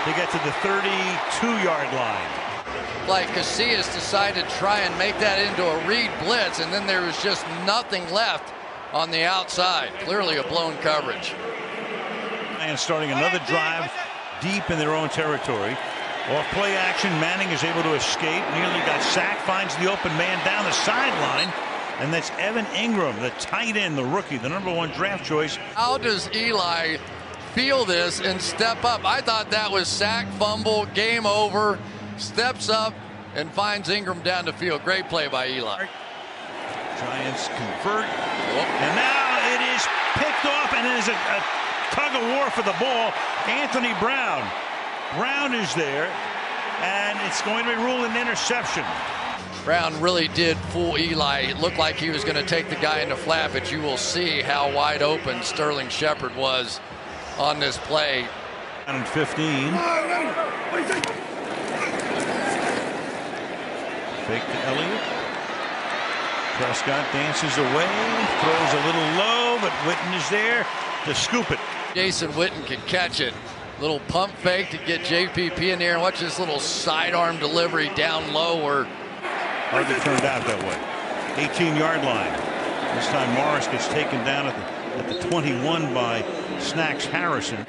[0.05, 3.10] to get to the 32-yard line.
[3.10, 7.01] Like Casillas decided to try and make that into a read blitz, and then there
[7.01, 8.53] was just nothing left
[8.93, 9.89] on the outside.
[10.01, 11.34] Clearly a blown coverage.
[12.60, 13.91] And starting another drive
[14.43, 15.75] deep in their own territory.
[16.29, 18.45] Off play action, Manning is able to escape.
[18.53, 21.51] Nearly got sacked, finds the open man down the sideline.
[21.99, 25.55] And that's Evan Engram, the tight end, the rookie, the number one draft choice.
[25.75, 26.97] How does Eli
[27.53, 29.05] feel this and step up?
[29.05, 31.79] I thought that was sack, fumble, game over.
[32.17, 32.93] Steps up
[33.34, 34.84] and finds Engram down the field.
[34.84, 35.86] Great play by Eli.
[36.99, 38.05] Giants convert.
[38.05, 39.84] And now it is
[40.15, 41.39] picked off, and it is a, a
[41.91, 43.13] tug of war for the ball.
[43.47, 44.43] Anthony Brown.
[45.15, 46.12] Brown is there,
[46.81, 48.84] and it's going to be ruled an interception.
[49.65, 51.39] Brown really did fool Eli.
[51.39, 53.82] It looked like he was going to take the guy in the flat, but you
[53.82, 56.80] will see how wide open Sterling Shepard was
[57.39, 58.28] on this play.
[58.86, 59.71] And 15.
[64.28, 65.01] Fake to Elliott.
[66.54, 67.89] Prescott dances away,
[68.41, 70.67] throws a little low, but Witten is there
[71.06, 71.60] to scoop it.
[71.95, 73.34] Jason Witten can catch it.
[73.82, 75.97] Little pump fake to get JPP in there.
[75.99, 78.88] Watch this little sidearm delivery down low or
[79.69, 81.43] hardly turned out that way.
[81.43, 82.32] 18 yard line.
[82.95, 86.23] This time Morris gets taken down at the, at the 21 by
[86.60, 87.65] Snacks Harrison.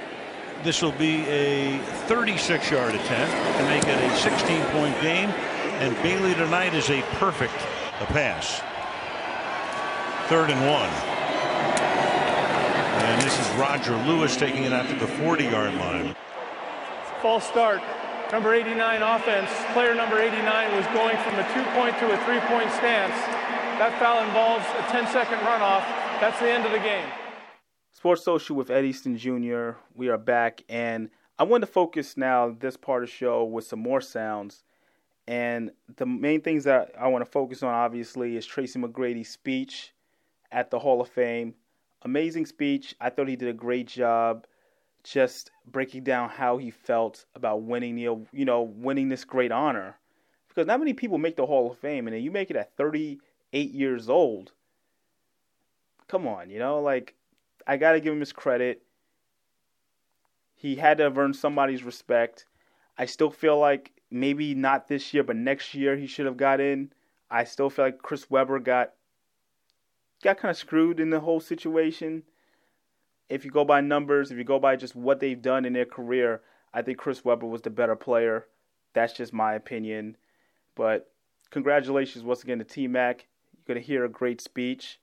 [0.62, 1.78] This will be a
[2.08, 5.30] 36 yard attempt to make it a 16 point game.
[5.80, 7.54] And Bailey tonight is a perfect
[8.00, 8.60] a pass.
[10.28, 10.90] Third and one.
[13.04, 16.14] And this is Roger Lewis taking it out to the 40-yard line.
[17.22, 17.80] False start.
[18.32, 19.50] Number 89 offense.
[19.72, 23.14] Player number 89 was going from a two-point to a three-point stance.
[23.78, 25.84] That foul involves a 10-second runoff.
[26.20, 27.08] That's the end of the game.
[27.92, 29.78] Sports Social with Ed Easton Jr.
[29.94, 33.66] We are back, and I want to focus now this part of the show with
[33.66, 34.64] some more sounds
[35.28, 39.92] and the main things that I want to focus on, obviously, is Tracy McGrady's speech
[40.52, 41.54] at the Hall of Fame.
[42.02, 42.94] Amazing speech.
[43.00, 44.46] I thought he did a great job
[45.10, 49.96] just breaking down how he felt about winning the, you know, winning this great honor.
[50.48, 52.76] Because not many people make the Hall of Fame, and then you make it at
[52.76, 54.52] 38 years old.
[56.08, 57.14] Come on, you know, like
[57.66, 58.82] I got to give him his credit.
[60.54, 62.46] He had to have earned somebody's respect.
[62.96, 66.60] I still feel like maybe not this year, but next year he should have got
[66.60, 66.92] in.
[67.30, 68.92] I still feel like Chris Webber got
[70.22, 72.22] got kind of screwed in the whole situation.
[73.28, 75.84] If you go by numbers, if you go by just what they've done in their
[75.84, 78.46] career, I think Chris Webber was the better player.
[78.92, 80.16] That's just my opinion.
[80.74, 81.10] But
[81.50, 83.26] congratulations once again to T Mac.
[83.56, 85.00] You're going to hear a great speech.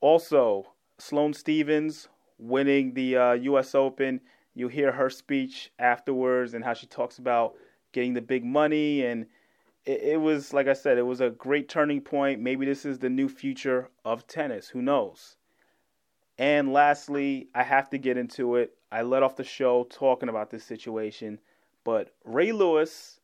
[0.00, 3.74] Also, Sloane Stephens winning the uh, U.S.
[3.74, 4.20] Open.
[4.54, 7.54] You'll hear her speech afterwards and how she talks about
[7.92, 9.26] getting the big money and
[9.84, 12.40] it, it, was like I said, it was a great turning point.
[12.40, 14.68] Maybe this is the new future of tennis.
[14.68, 15.36] Who knows?
[16.38, 18.74] And lastly, I have to get into it.
[18.90, 21.38] I let off the show talking about this situation,
[21.84, 23.20] but Ray Lewis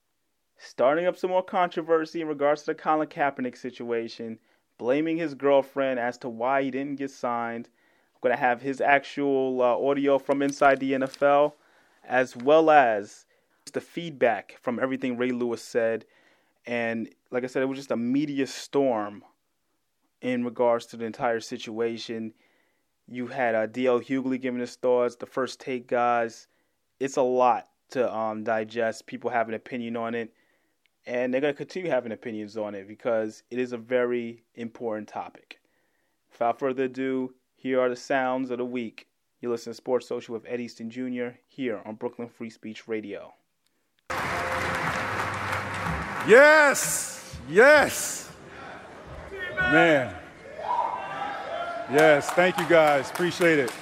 [0.58, 4.38] starting up some more controversy in regards to the Colin Kaepernick situation,
[4.76, 7.68] blaming his girlfriend as to why he didn't get signed.
[8.14, 11.52] I'm going to have his actual uh, audio from inside the NFL,
[12.04, 13.26] as well as
[13.72, 16.04] the feedback from everything Ray Lewis said.
[16.66, 19.22] And like I said, it was just a media storm
[20.20, 22.34] in regards to the entire situation.
[23.10, 26.46] You had uh, DL Hughley giving his thoughts, the first take guys.
[27.00, 29.06] It's a lot to um, digest.
[29.06, 30.32] People have an opinion on it,
[31.06, 35.08] and they're going to continue having opinions on it because it is a very important
[35.08, 35.58] topic.
[36.30, 39.06] Without further ado, here are the sounds of the week.
[39.40, 41.28] You listen to Sports Social with Ed Easton Jr.
[41.46, 43.32] here on Brooklyn Free Speech Radio.
[46.26, 48.30] Yes, yes,
[49.56, 50.14] man.
[51.90, 53.08] Yes, thank you guys.
[53.08, 53.72] Appreciate it.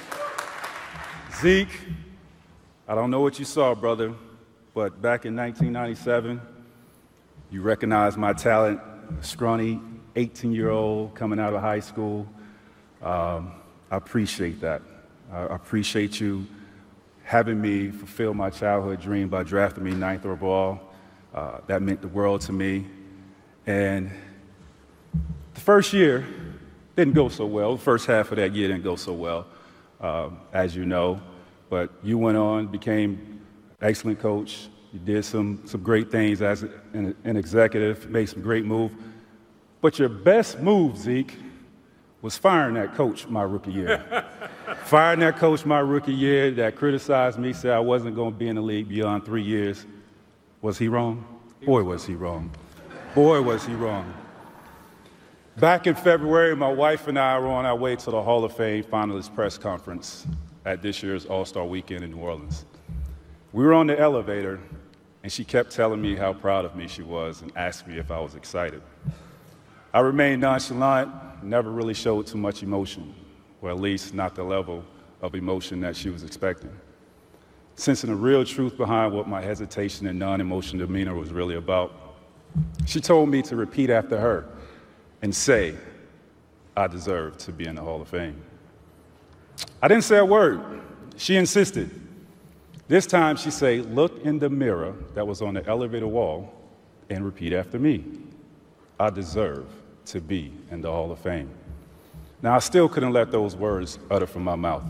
[1.40, 1.80] Zeke,
[2.86, 4.14] I don't know what you saw, brother,
[4.74, 6.40] but back in 1997,
[7.50, 8.80] you recognized my talent,
[9.22, 9.80] scrawny
[10.14, 12.28] 18 year old coming out of high school.
[13.02, 13.50] Um,
[13.90, 14.82] I appreciate that.
[15.32, 16.46] I appreciate you
[17.24, 20.78] having me fulfill my childhood dream by drafting me ninth overall.
[21.34, 22.86] Uh, that meant the world to me.
[23.66, 24.12] And
[25.54, 26.24] the first year
[26.96, 27.76] didn't go so well.
[27.76, 29.46] The first half of that year didn't go so well,
[30.00, 31.20] uh, as you know.
[31.68, 33.40] But you went on, became
[33.80, 34.68] excellent coach.
[34.92, 38.94] You did some, some great things as an, an executive, made some great moves.
[39.82, 41.36] But your best move, Zeke,
[42.22, 44.24] was firing that coach my rookie year.
[44.84, 48.48] firing that coach my rookie year that criticized me, said I wasn't going to be
[48.48, 49.84] in the league beyond three years.
[50.62, 51.24] Was he wrong?
[51.64, 52.50] Boy, was he wrong.
[53.14, 54.12] Boy, was he wrong.
[55.58, 58.54] Back in February, my wife and I were on our way to the Hall of
[58.54, 60.26] Fame finalist press conference
[60.66, 62.66] at this year's All Star weekend in New Orleans.
[63.54, 64.60] We were on the elevator,
[65.22, 68.10] and she kept telling me how proud of me she was and asked me if
[68.10, 68.82] I was excited.
[69.94, 71.10] I remained nonchalant,
[71.42, 73.14] never really showed too much emotion,
[73.62, 74.84] or at least not the level
[75.22, 76.70] of emotion that she was expecting.
[77.76, 81.94] Sensing the real truth behind what my hesitation and non emotional demeanor was really about,
[82.84, 84.46] she told me to repeat after her
[85.22, 85.74] and say,
[86.76, 88.42] I deserve to be in the Hall of Fame.
[89.82, 90.60] I didn't say a word.
[91.16, 91.90] She insisted.
[92.88, 96.52] This time she said, Look in the mirror that was on the elevator wall
[97.08, 98.04] and repeat after me.
[98.98, 99.66] I deserve
[100.06, 101.50] to be in the Hall of Fame.
[102.42, 104.84] Now, I still couldn't let those words utter from my mouth.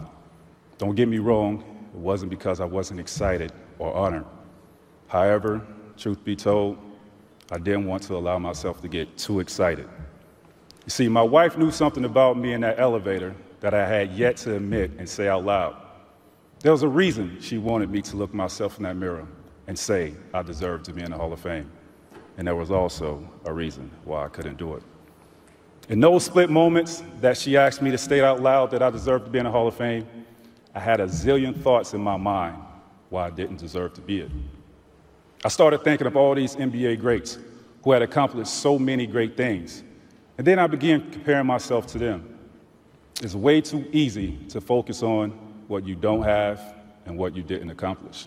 [0.79, 4.27] Don't get me wrong, it wasn't because I wasn't excited or honored.
[5.09, 5.65] However,
[5.97, 6.77] truth be told,
[7.51, 9.89] I didn't want to allow myself to get too excited.
[10.87, 14.37] You see, my wife knew something about me in that elevator that I had yet
[14.39, 15.77] to admit and say out loud.
[16.61, 19.27] There was a reason she wanted me to look myself in that mirror
[19.67, 21.71] and say I deserved to be in the Hall of Fame.
[22.39, 24.83] And there was also a reason why I couldn't do it.
[25.89, 29.25] In those split moments that she asked me to state out loud that I deserved
[29.25, 30.07] to be in the Hall of Fame,
[30.73, 32.57] I had a zillion thoughts in my mind
[33.11, 34.31] why I didn't deserve to be it.
[35.45, 37.39] I started thinking of all these NBA greats
[37.83, 39.83] who had accomplished so many great things.
[40.39, 42.39] And then I began comparing myself to them.
[43.23, 45.31] It's way too easy to focus on
[45.69, 46.75] what you don't have
[47.07, 48.27] and what you didn't accomplish.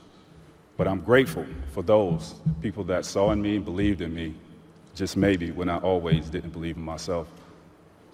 [0.78, 4.34] But I'm grateful for those people that saw in me and believed in me,
[4.96, 7.28] just maybe when I always didn't believe in myself.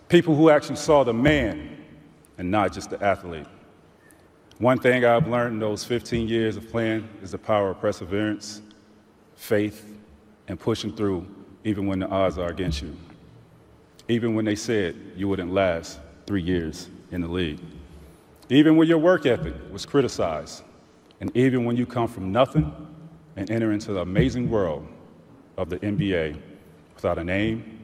[0.10, 1.78] People who actually saw the man
[2.38, 3.48] and not just the athlete.
[4.58, 8.62] One thing I've learned in those 15 years of playing is the power of perseverance,
[9.36, 9.86] faith,
[10.48, 11.28] and pushing through
[11.64, 12.96] even when the odds are against you.
[14.08, 17.60] Even when they said you wouldn't last three years in the league.
[18.50, 20.64] Even when your work ethic was criticized,
[21.20, 22.72] and even when you come from nothing
[23.36, 24.88] and enter into the amazing world
[25.58, 26.40] of the NBA
[26.94, 27.80] without a name,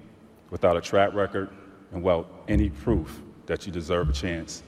[0.52, 1.50] without a track record,
[1.92, 4.64] and without any proof that you deserve a chance.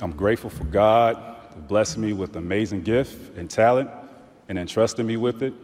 [0.00, 1.14] I'm grateful for God
[1.52, 3.88] to bless me with amazing gift and talent
[4.48, 5.54] and entrusting me with it.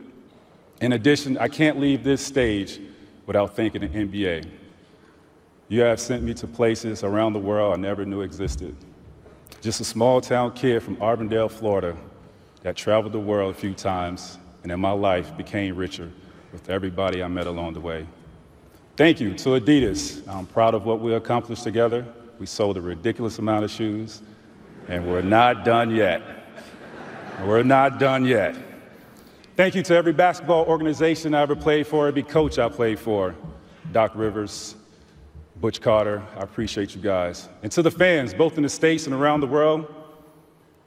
[0.81, 2.81] In addition, I can't leave this stage
[3.27, 4.47] without thanking the NBA
[5.73, 8.77] you have sent me to places around the world I never knew existed.
[9.63, 11.97] Just a small town kid from Auburndale, Florida,
[12.61, 16.11] that traveled the world a few times and in my life became richer
[16.53, 18.07] with everybody I met along the way.
[18.99, 20.29] Thank you to Adidas.
[20.29, 22.05] I'm proud of what we accomplished together.
[22.39, 24.21] We sold a ridiculous amount of shoes,
[24.89, 26.21] and we're not done yet.
[27.47, 28.59] We're not done yet.
[29.57, 33.35] Thank you to every basketball organization I ever played for, every coach I played for
[33.91, 34.77] Doc Rivers,
[35.63, 37.49] Butch Carter, I appreciate you guys.
[37.63, 39.87] And to the fans, both in the States and around the world,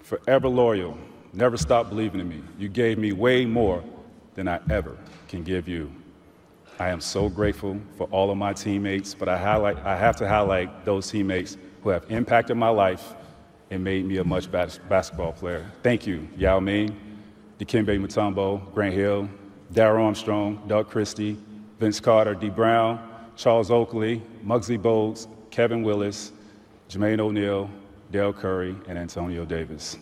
[0.04, 0.98] forever loyal.
[1.32, 2.44] Never stop believing in me.
[2.60, 3.82] You gave me way more
[4.34, 4.98] than I ever
[5.30, 5.90] can give you.
[6.78, 10.28] I am so grateful for all of my teammates, but I, highlight, I have to
[10.28, 13.14] highlight those teammates who have impacted my life
[13.72, 15.72] and made me a much bas- basketball player.
[15.84, 16.94] Thank you, Yao Ming,
[17.60, 19.30] Dikembe Mutombo, Grant Hill,
[19.72, 21.38] Darrell Armstrong, Doug Christie,
[21.80, 23.00] Vince Carter, Dee Brown,
[23.38, 26.32] Charles Oakley, Muggsy Bogues, Kevin Willis,
[26.90, 27.70] Jermaine O'Neal,
[28.12, 29.98] Dell Curry, and Antonio Davis.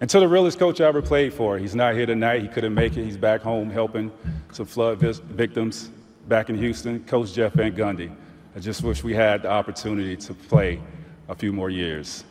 [0.00, 2.42] And to the realest coach I ever played for, he's not here tonight.
[2.42, 3.04] He couldn't make it.
[3.04, 4.10] He's back home helping
[4.52, 5.90] some flood victims
[6.28, 7.04] back in Houston.
[7.04, 8.14] Coach Jeff Van Gundy.
[8.56, 10.80] I just wish we had the opportunity to play
[11.28, 12.24] a few more years.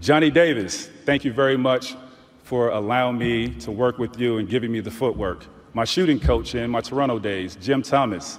[0.00, 1.96] Johnny Davis, thank you very much
[2.42, 5.44] for allowing me to work with you and giving me the footwork.
[5.74, 8.38] My shooting coach in my Toronto days, Jim Thomas,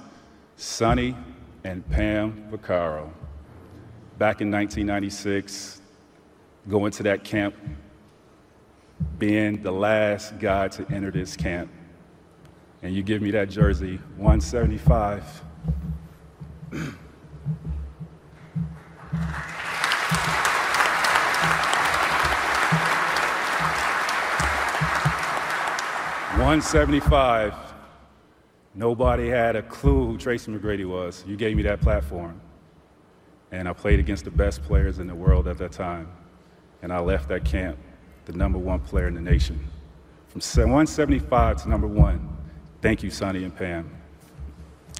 [0.56, 1.16] Sonny,
[1.64, 3.12] and Pam Vaccaro.
[4.18, 5.82] Back in 1996,
[6.68, 7.56] going to that camp,
[9.18, 11.72] being the last guy to enter this camp.
[12.82, 15.44] And you give me that jersey, 175.
[26.40, 27.69] One seventy-five.
[28.76, 31.24] Nobody had a clue who Tracy McGrady was.
[31.28, 32.40] You gave me that platform.
[33.52, 36.12] And I played against the best players in the world at that time.
[36.82, 37.78] And I left that camp
[38.26, 39.60] the number one player in the nation.
[40.28, 42.38] From 175 to number one.
[42.82, 43.90] Thank you, Sonny and Pam.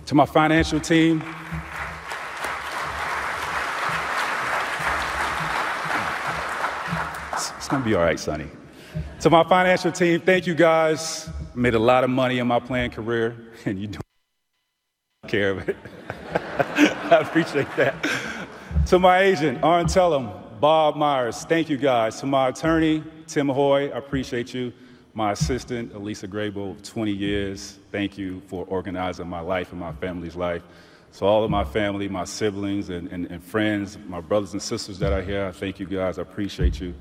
[0.08, 1.24] To my financial team,
[7.34, 8.48] it's, to be all right, Sonny.
[9.22, 11.30] To my financial team, thank you guys.
[11.60, 13.36] Made a lot of money in my playing career,
[13.66, 14.02] and you don't
[15.28, 15.76] care of it.
[17.12, 18.10] I appreciate that.
[18.86, 20.32] To my agent, Arn Tellem,
[20.62, 22.18] Bob Myers, thank you guys.
[22.22, 24.72] To my attorney, Tim Hoy, I appreciate you.
[25.14, 30.38] My assistant, Elisa Grable, 20 years, thank you for organizing my life and my family's
[30.38, 30.62] life.
[31.12, 34.98] So, all of my family, my siblings, and, and, and friends, my brothers and sisters
[35.00, 36.20] that are here, I thank you guys.
[36.20, 36.94] I appreciate you.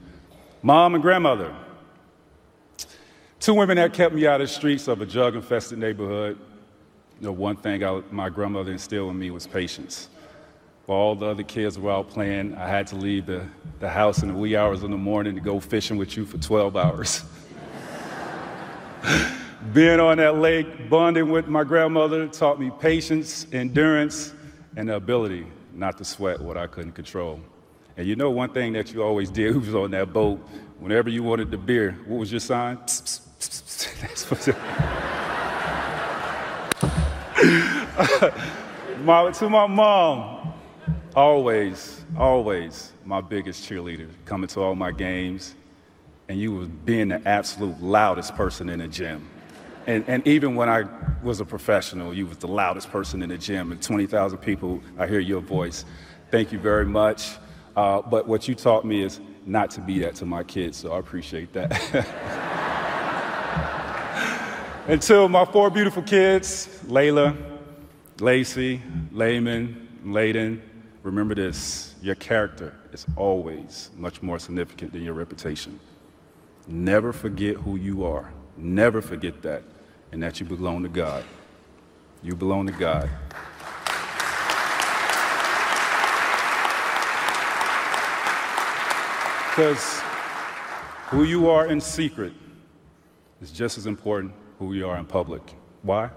[0.63, 1.55] Mom and grandmother,
[3.41, 6.39] two women that kept me out of the streets of a drug infested neighborhood.
[7.21, 10.09] You know, one thing I, my grandmother instilled in me was patience.
[10.87, 13.47] While all the other kids were out playing, I had to leave the,
[13.79, 16.39] the house in the wee hours in the morning to go fishing with you for
[16.39, 17.25] 12 hours.
[19.75, 24.33] Being on that lake, bonding with my grandmother, taught me patience, endurance,
[24.77, 27.41] and the ability not to sweat what I couldn't control.
[27.97, 30.39] And you know one thing that you always did who was on that boat,
[30.79, 32.77] whenever you wanted the beer, what was your sign?
[32.77, 33.28] That's what
[39.03, 40.53] my, to my mom,
[41.15, 45.55] always, always my biggest cheerleader, coming to all my games,
[46.29, 49.29] and you was being the absolute loudest person in the gym.
[49.87, 50.85] And, and even when I
[51.23, 55.07] was a professional, you was the loudest person in the gym, and 20,000 people, I
[55.07, 55.85] hear your voice.
[56.31, 57.37] Thank you very much.
[57.77, 60.93] Uh, but what you taught me is not to be that to my kids, so
[60.93, 62.39] I appreciate that.
[64.89, 67.37] Until my four beautiful kids, Layla,
[68.19, 68.83] Lacey,
[69.13, 70.61] Layman, Layden,
[71.09, 75.81] Remember this your character is always much more significant than your reputation.
[76.67, 78.31] Never forget who you are.
[78.57, 79.63] Never forget that,
[80.13, 81.25] and that you belong to God.
[82.23, 83.09] You belong to God.
[89.49, 90.01] Because
[91.07, 92.33] who you are in secret
[93.41, 95.43] is just as important who you are in public.
[95.83, 96.11] Why?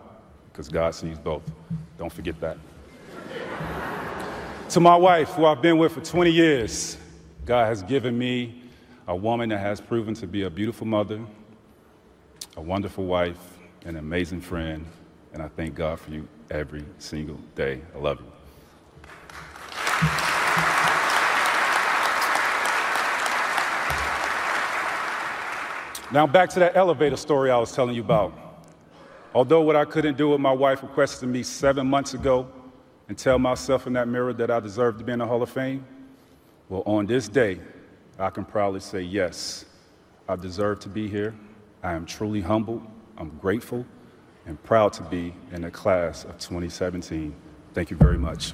[0.51, 1.43] Because God sees both.
[1.97, 2.57] Don't forget that.
[4.69, 6.97] To my wife, who I've been with for 20 years,
[7.45, 8.63] God has given me
[9.07, 11.19] a woman that has proven to be a beautiful mother,
[12.55, 14.85] a wonderful wife, and an amazing friend,
[15.33, 17.81] and I thank God for you every single day.
[17.95, 18.31] I love you.
[26.11, 28.33] Now, back to that elevator story I was telling you about.
[29.33, 32.49] Although what I couldn't do with my wife requested me seven months ago,
[33.11, 35.49] and tell myself in that mirror that I deserve to be in the Hall of
[35.49, 35.85] Fame?
[36.69, 37.59] Well, on this day,
[38.17, 39.65] I can proudly say, yes,
[40.29, 41.35] I deserve to be here.
[41.83, 42.87] I am truly humbled,
[43.17, 43.85] I'm grateful,
[44.45, 47.35] and proud to be in the class of 2017.
[47.73, 48.53] Thank you very much.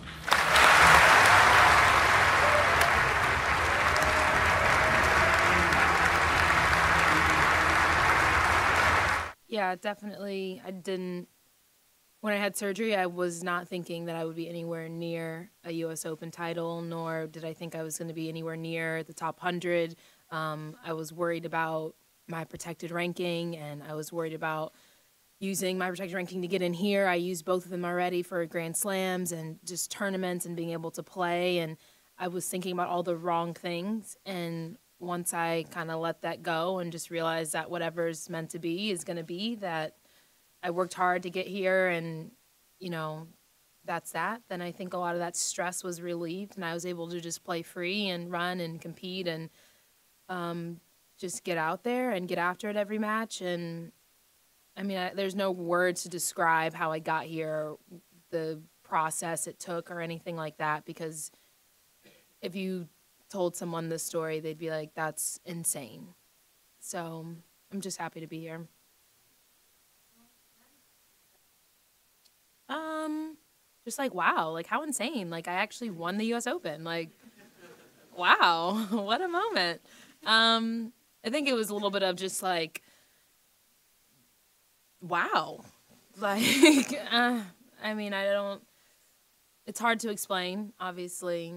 [9.57, 10.61] Yeah, definitely.
[10.63, 11.27] I didn't
[12.21, 15.71] when I had surgery, I was not thinking that I would be anywhere near a
[15.71, 16.05] U.S.
[16.05, 19.41] Open title, nor did I think I was going to be anywhere near the top
[19.41, 19.95] 100.
[20.29, 21.95] Um, I was worried about
[22.27, 24.73] my protected ranking, and I was worried about
[25.39, 27.07] using my protected ranking to get in here.
[27.07, 30.91] I used both of them already for Grand Slams and just tournaments and being able
[30.91, 31.57] to play.
[31.59, 31.77] And
[32.19, 34.17] I was thinking about all the wrong things.
[34.23, 38.59] And once I kind of let that go and just realized that whatever's meant to
[38.59, 39.95] be is going to be, that
[40.63, 42.31] I worked hard to get here and,
[42.79, 43.27] you know,
[43.85, 46.85] that's that, then I think a lot of that stress was relieved and I was
[46.85, 49.49] able to just play free and run and compete and
[50.29, 50.81] um,
[51.17, 53.39] just get out there and get after it every match.
[53.41, 53.91] And
[54.75, 57.75] I mean, I, there's no words to describe how I got here,
[58.29, 60.83] the process it took, or anything like that.
[60.85, 61.31] Because
[62.41, 62.87] if you
[63.29, 66.09] told someone this story, they'd be like, that's insane.
[66.79, 67.25] So
[67.71, 68.67] I'm just happy to be here.
[72.69, 73.37] Um,
[73.85, 75.29] just like wow, like how insane!
[75.29, 76.47] Like I actually won the U.S.
[76.47, 76.83] Open.
[76.83, 77.09] Like,
[78.15, 79.81] wow, what a moment.
[80.25, 80.91] Um,
[81.25, 82.81] I think it was a little bit of just like,
[85.01, 85.63] wow,
[86.17, 87.41] like uh,
[87.81, 88.61] I mean I don't.
[89.65, 90.73] It's hard to explain.
[90.79, 91.53] Obviously,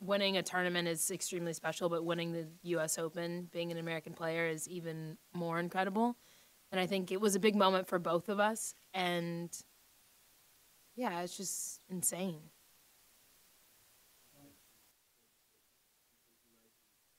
[0.00, 2.98] winning a tournament is extremely special, but winning the U.S.
[2.98, 6.16] Open, being an American player, is even more incredible.
[6.72, 8.74] And I think it was a big moment for both of us.
[8.92, 9.50] And
[10.96, 12.40] yeah, it's just insane.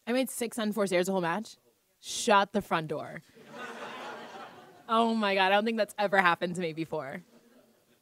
[0.05, 1.57] I made six unforced errors the whole match.
[1.99, 3.21] Shut the front door.
[4.89, 7.21] oh my god, I don't think that's ever happened to me before.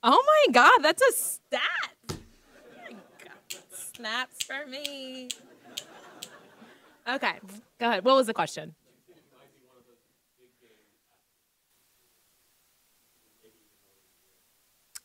[0.04, 1.95] Oh my god, that's a stat.
[3.96, 5.30] Snaps for me.
[7.08, 7.34] Okay,
[7.80, 8.04] go ahead.
[8.04, 8.76] What was the question?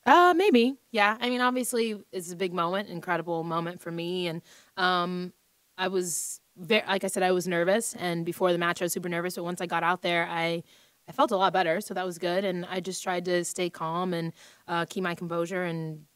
[0.05, 0.77] Uh, maybe.
[0.91, 1.17] Yeah.
[1.21, 4.43] I mean, obviously, it's a big moment, incredible moment for me, and
[4.77, 5.33] um,
[5.79, 8.93] I was very, like I said, I was nervous, and before the match, I was
[8.93, 9.37] super nervous.
[9.37, 10.65] But once I got out there, I
[11.09, 12.45] I felt a lot better, so that was good.
[12.45, 14.33] And I just tried to stay calm and
[14.67, 16.07] uh, keep my composure and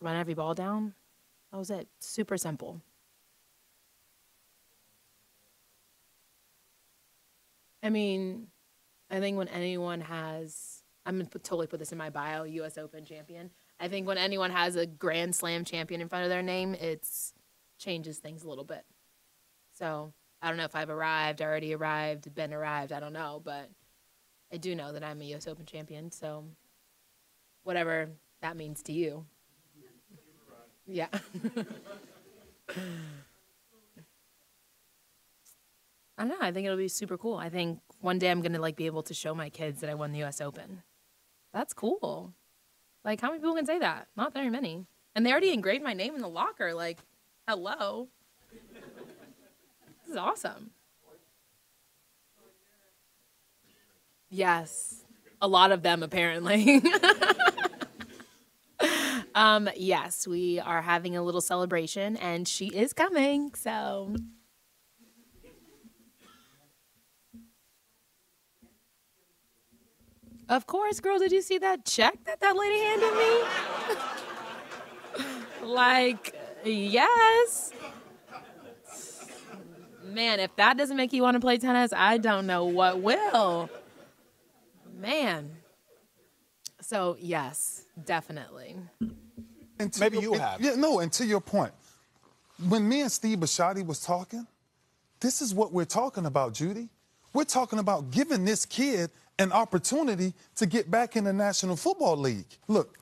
[0.00, 0.94] run every ball down.
[1.50, 1.88] That was it.
[1.98, 2.80] Super simple.
[7.82, 8.48] I mean,
[9.10, 12.76] I think when anyone has I'm gonna totally put this in my bio, U.S.
[12.78, 13.50] Open champion.
[13.78, 17.08] I think when anyone has a Grand Slam champion in front of their name, it
[17.78, 18.84] changes things a little bit.
[19.72, 22.92] So I don't know if I've arrived, already arrived, been arrived.
[22.92, 23.70] I don't know, but
[24.52, 25.48] I do know that I'm a U.S.
[25.48, 26.10] Open champion.
[26.10, 26.44] So
[27.62, 28.10] whatever
[28.42, 29.24] that means to you.
[30.86, 31.08] Yeah.
[36.18, 36.36] I don't know.
[36.40, 37.36] I think it'll be super cool.
[37.36, 39.94] I think one day I'm gonna like be able to show my kids that I
[39.94, 40.40] won the U.S.
[40.40, 40.82] Open.
[41.52, 42.34] That's cool.
[43.04, 44.08] Like, how many people can say that?
[44.16, 44.86] Not very many.
[45.14, 46.74] And they already engraved my name in the locker.
[46.74, 46.98] Like,
[47.48, 48.08] hello.
[48.52, 50.70] This is awesome.
[54.28, 55.04] Yes.
[55.40, 56.82] A lot of them, apparently.
[59.34, 63.52] um, yes, we are having a little celebration, and she is coming.
[63.54, 64.14] So.
[70.48, 71.18] Of course, girl.
[71.18, 73.14] Did you see that check that that lady handed
[75.62, 75.68] me?
[75.68, 77.70] like, yes.
[80.02, 83.70] Man, if that doesn't make you want to play tennis, I don't know what will.
[84.98, 85.52] Man.
[86.80, 88.76] So, yes, definitely.
[89.78, 90.60] And Maybe you have.
[90.60, 91.72] Yeah, no, and to your point,
[92.68, 94.46] when me and Steve Bisciotti was talking,
[95.20, 96.88] this is what we're talking about, Judy.
[97.32, 102.16] We're talking about giving this kid an opportunity to get back in the National Football
[102.16, 102.46] League.
[102.68, 102.98] Look,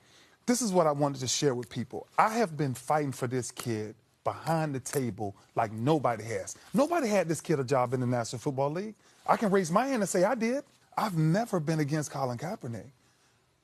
[0.47, 2.07] this is what I wanted to share with people.
[2.19, 3.95] I have been fighting for this kid
[4.25, 6.57] behind the table like nobody has.
[6.75, 8.95] Nobody had this kid a job in the National Football League.
[9.27, 10.65] I can raise my hand and say I did.
[10.97, 12.91] I've never been against Colin Kaepernick,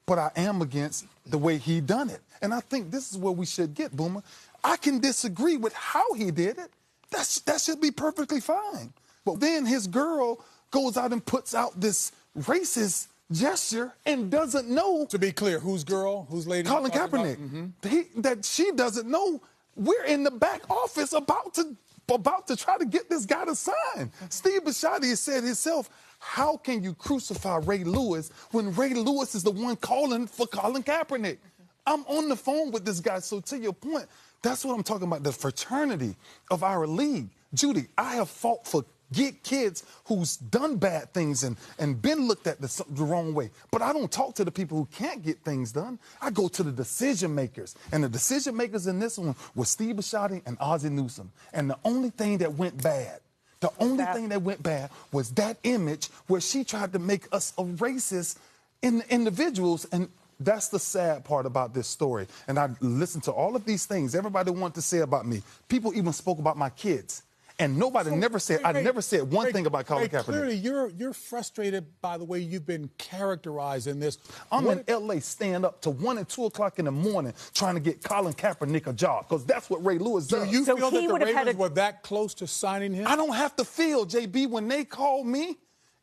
[0.07, 2.21] but I am against the way he done it.
[2.43, 4.23] And I think this is where we should get, Boomer.
[4.63, 6.71] I can disagree with how he did it.
[7.11, 8.93] That's, that should be perfectly fine.
[9.25, 15.07] But then his girl goes out and puts out this racist gesture and doesn't know.
[15.07, 16.27] To be clear, whose girl?
[16.31, 16.69] Who's lady?
[16.69, 17.37] Colin Kaepernick.
[17.37, 17.89] Mm-hmm.
[17.89, 19.41] He, that she doesn't know.
[19.77, 21.77] We're in the back office about to
[22.09, 24.13] about to try to get this guy to sign.
[24.29, 29.51] Steve Bisciotti said himself, how can you crucify Ray Lewis when Ray Lewis is the
[29.51, 31.39] one calling for Colin Kaepernick?
[31.87, 33.19] I'm on the phone with this guy.
[33.19, 34.07] So to your point,
[34.43, 36.17] that's what I'm talking about, the fraternity
[36.51, 37.29] of our league.
[37.53, 42.47] Judy, I have fought for get kids who's done bad things and, and been looked
[42.47, 43.51] at the, the, wrong way.
[43.71, 45.99] But I don't talk to the people who can't get things done.
[46.21, 47.75] I go to the decision makers.
[47.93, 51.31] And the decision makers in this one were Steve Bisciotti and Ozzie Newsome.
[51.53, 53.21] And the only thing that went bad,
[53.61, 54.15] The only that?
[54.15, 58.39] thing that went bad was that image where she tried to make us a racist
[58.83, 59.87] in individuals.
[59.93, 60.09] And
[60.41, 62.27] that's the sad part about this story.
[62.49, 65.43] And I listened to all of these things everybody wanted to say about me.
[65.69, 67.23] People even spoke about my kids.
[67.59, 70.25] And nobody so, never said, I never said one thing about Colin Kaepernick.
[70.25, 74.19] Clearly, you're, you're frustrated by the way you've been characterized in this.
[74.51, 75.21] I'm what in L.A.
[75.21, 78.89] staying up to 1 and 2 o'clock in the morning trying to get Colin Kaepernick
[78.89, 80.49] a job because that's what Ray Lewis does.
[80.49, 81.59] Do you so feel that the Ravens a...
[81.59, 83.07] were that close to signing him?
[83.07, 85.57] I don't have to feel, JB, when they call me,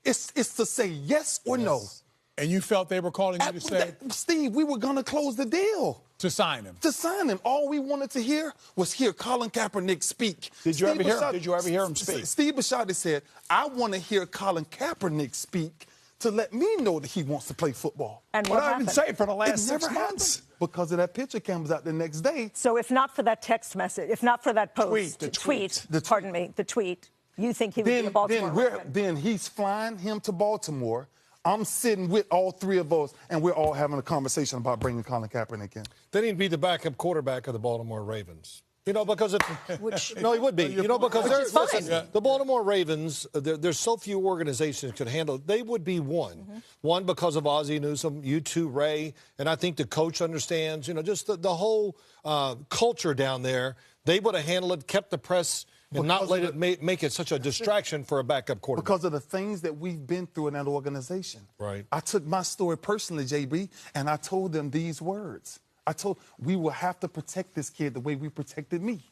[0.05, 1.65] it's, it's to say yes or yes.
[1.65, 1.81] no.
[2.41, 5.35] And you felt they were calling you to say, Steve, we were going to close
[5.35, 6.03] the deal.
[6.17, 6.75] To sign him.
[6.81, 7.39] To sign him.
[7.45, 10.49] All we wanted to hear was hear Colin Kaepernick speak.
[10.63, 11.13] Did you ever hear?
[11.13, 12.25] Bisciotti, did you ever hear him speak?
[12.25, 15.85] Steve Bisciotti said, "I want to hear Colin Kaepernick speak."
[16.19, 18.23] To let me know that he wants to play football.
[18.33, 20.43] And what, I've been saying for the last six months.
[20.59, 22.51] Because of that picture comes out the next day.
[22.53, 25.83] So if not for that text message, if not for that post, tweet, the tweet,
[25.89, 29.15] tweet, pardon me, the tweet, you think he would then, be a Baltimore then, then
[29.15, 31.07] he's flying him to Baltimore
[31.43, 35.03] I'm sitting with all three of us, and we're all having a conversation about bringing
[35.03, 35.83] Colin Kaepernick in.
[36.11, 38.61] Then he'd be the backup quarterback of the Baltimore Ravens.
[38.85, 39.45] You know, because it's
[39.79, 40.65] which no, he would be.
[40.65, 43.27] You know, because listen, the Baltimore Ravens.
[43.33, 45.35] Uh, there, there's so few organizations could handle.
[45.35, 45.45] it.
[45.45, 46.57] They would be one, mm-hmm.
[46.81, 50.87] one because of Ozzie Newsome, you two, Ray, and I think the coach understands.
[50.87, 53.75] You know, just the, the whole uh, culture down there.
[54.05, 57.11] They would have handled it, kept the press and not let it make, make it
[57.11, 58.85] such a distraction for a backup quarterback.
[58.85, 61.41] Because of the things that we've been through in that organization.
[61.59, 61.85] Right.
[61.91, 65.59] I took my story personally, JB, and I told them these words.
[65.85, 69.10] I told we will have to protect this kid the way we protected me.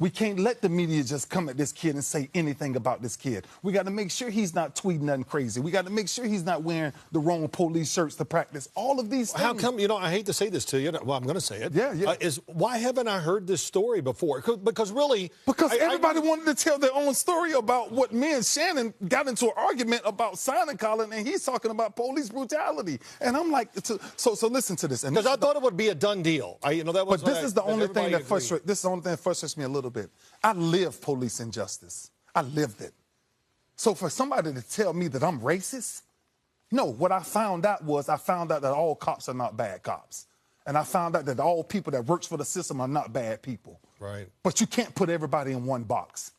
[0.00, 3.16] We can't let the media just come at this kid and say anything about this
[3.16, 3.48] kid.
[3.62, 5.60] We got to make sure he's not tweeting nothing crazy.
[5.60, 8.68] We got to make sure he's not wearing the wrong police shirts to practice.
[8.76, 9.42] All of these things.
[9.42, 10.92] How come, you know, I hate to say this to you.
[11.02, 11.72] Well, I'm going to say it.
[11.72, 12.10] Yeah, yeah.
[12.10, 14.40] Uh, is why haven't I heard this story before?
[14.40, 15.32] Because really.
[15.46, 18.94] Because I, everybody I, wanted to tell their own story about what me and Shannon
[19.08, 23.00] got into an argument about signing Colin, and he's talking about police brutality.
[23.20, 23.70] And I'm like,
[24.16, 25.02] so so listen to this.
[25.02, 26.58] Because I thought it would be a done deal.
[26.62, 27.22] I, you know, that was.
[27.22, 28.64] But this is the only thing that frustrates.
[28.64, 30.10] This is the only thing that frustrates me a little bit.
[30.42, 32.10] I lived police injustice.
[32.34, 32.92] I lived it.
[33.76, 36.02] So for somebody to tell me that I'm racist,
[36.70, 39.82] no, what I found out was I found out that all cops are not bad
[39.82, 40.26] cops.
[40.66, 43.40] And I found out that all people that works for the system are not bad
[43.40, 43.80] people.
[43.98, 44.28] Right.
[44.42, 46.32] But you can't put everybody in one box.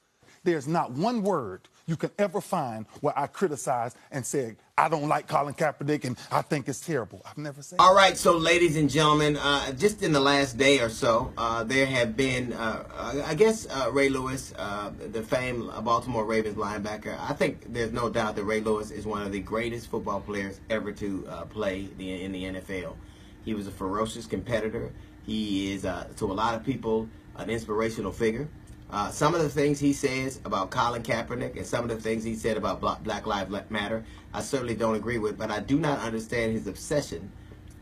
[0.43, 5.09] There's not one word you can ever find where I criticized and said, I don't
[5.09, 7.21] like Colin Kaepernick and I think it's terrible.
[7.25, 10.79] I've never said All right, so ladies and gentlemen, uh, just in the last day
[10.79, 15.67] or so, uh, there have been, uh, I guess, uh, Ray Lewis, uh, the famed
[15.83, 17.19] Baltimore Ravens linebacker.
[17.19, 20.61] I think there's no doubt that Ray Lewis is one of the greatest football players
[20.69, 22.95] ever to uh, play the, in the NFL.
[23.43, 24.91] He was a ferocious competitor.
[25.25, 28.47] He is, to a lot of people, an inspirational figure.
[28.91, 32.23] Uh, some of the things he says about Colin Kaepernick and some of the things
[32.23, 35.37] he said about Black Lives Matter, I certainly don't agree with.
[35.37, 37.31] But I do not understand his obsession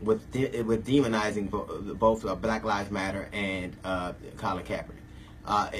[0.02, 1.50] with de with demonizing
[1.98, 4.96] both uh, Black Lives Matter and uh, Colin Kaepernick.
[5.46, 5.70] Uh,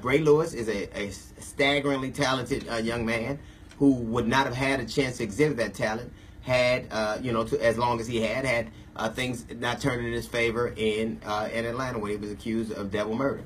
[0.00, 3.38] Ray Lewis is a, a staggeringly talented uh, young man
[3.78, 6.10] who would not have had a chance to exhibit that talent
[6.40, 8.70] had, uh, you know, to, as long as he had had
[9.14, 11.20] things not turned in his favor in
[11.52, 13.44] in Atlanta when he was accused of double murder.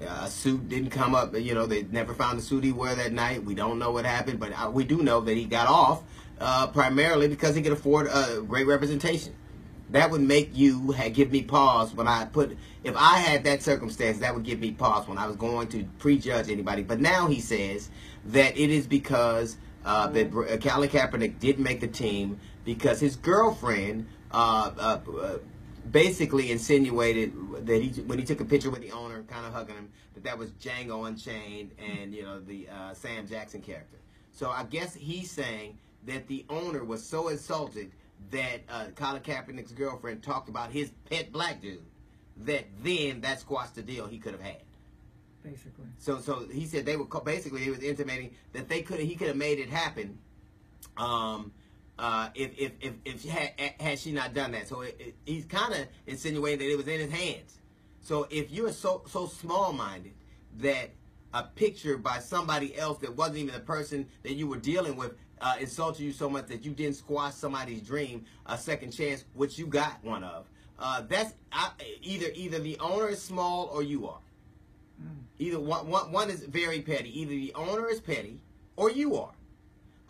[0.00, 1.36] A suit didn't come up.
[1.36, 3.44] You know, they never found the suit he wore that night.
[3.44, 6.02] We don't know what happened, but we do know that he got off
[6.40, 9.34] uh, primarily because he could afford a great representation.
[9.90, 12.56] That would make you give me pause when I put.
[12.82, 15.84] If I had that circumstance, that would give me pause when I was going to
[15.98, 16.82] prejudge anybody.
[16.82, 17.90] But now he says
[18.26, 23.16] that it is because uh, that uh, Colin Kaepernick did make the team because his
[23.16, 25.38] girlfriend uh, uh
[25.90, 27.32] basically insinuated
[27.66, 30.24] that he when he took a picture with the owner, kind of hugging him, that
[30.24, 33.98] that was Django Unchained and you know the uh, Sam Jackson character.
[34.32, 37.92] So I guess he's saying that the owner was so insulted
[38.30, 41.84] that uh, Colin Kaepernick's girlfriend talked about his pet black dude
[42.38, 44.62] that then that squashed the deal he could have had.
[45.42, 45.84] Basically.
[45.98, 49.28] So so he said they were basically he was intimating that they could he could
[49.28, 50.18] have made it happen.
[50.96, 51.52] Um,
[51.98, 54.68] uh, if if if, if had, had she not done that.
[54.68, 57.58] So it, it, he's kind of insinuating that it was in his hands.
[58.04, 60.12] So if you're so so small minded
[60.58, 60.90] that
[61.32, 65.14] a picture by somebody else that wasn't even the person that you were dealing with
[65.40, 69.58] uh, insulted you so much that you didn't squash somebody's dream a second chance, which
[69.58, 70.46] you got one of.
[70.78, 71.70] Uh, that's I,
[72.02, 74.20] either either the owner is small or you are.
[75.02, 75.22] Mm.
[75.38, 77.20] Either one, one, one is very petty.
[77.20, 78.42] Either the owner is petty
[78.76, 79.32] or you are.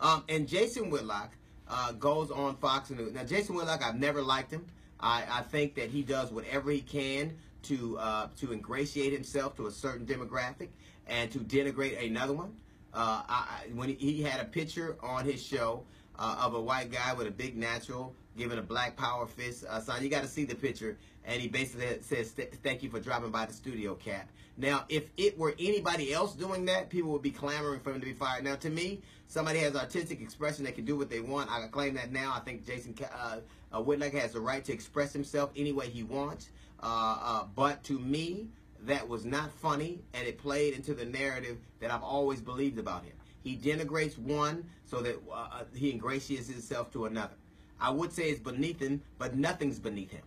[0.01, 1.31] Um, and Jason Whitlock
[1.69, 3.13] uh, goes on Fox News.
[3.13, 4.65] Now, Jason Whitlock, I've never liked him.
[4.99, 9.67] I, I think that he does whatever he can to uh, to ingratiate himself to
[9.67, 10.69] a certain demographic
[11.07, 12.55] and to denigrate another one.
[12.93, 15.83] Uh, I, when he, had a picture on his show
[16.17, 19.79] uh, of a white guy with a big natural giving a black power fist uh,
[19.79, 20.03] sign.
[20.03, 22.31] You got to see the picture, and he basically says,
[22.63, 26.65] "Thank you for dropping by the studio, Cap." Now, if it were anybody else doing
[26.65, 28.43] that, people would be clamoring for him to be fired.
[28.43, 31.49] Now, to me, somebody has artistic expression; they can do what they want.
[31.51, 32.33] I claim that now.
[32.35, 33.37] I think Jason uh,
[33.73, 36.49] uh, Whitlock has the right to express himself any way he wants.
[36.85, 38.47] Uh, uh, but to me,
[38.83, 43.03] that was not funny, and it played into the narrative that I've always believed about
[43.03, 43.13] him.
[43.43, 47.33] He denigrates one so that uh, uh, he ingratiates himself to another.
[47.81, 50.21] I would say it's beneath him, but nothing's beneath him.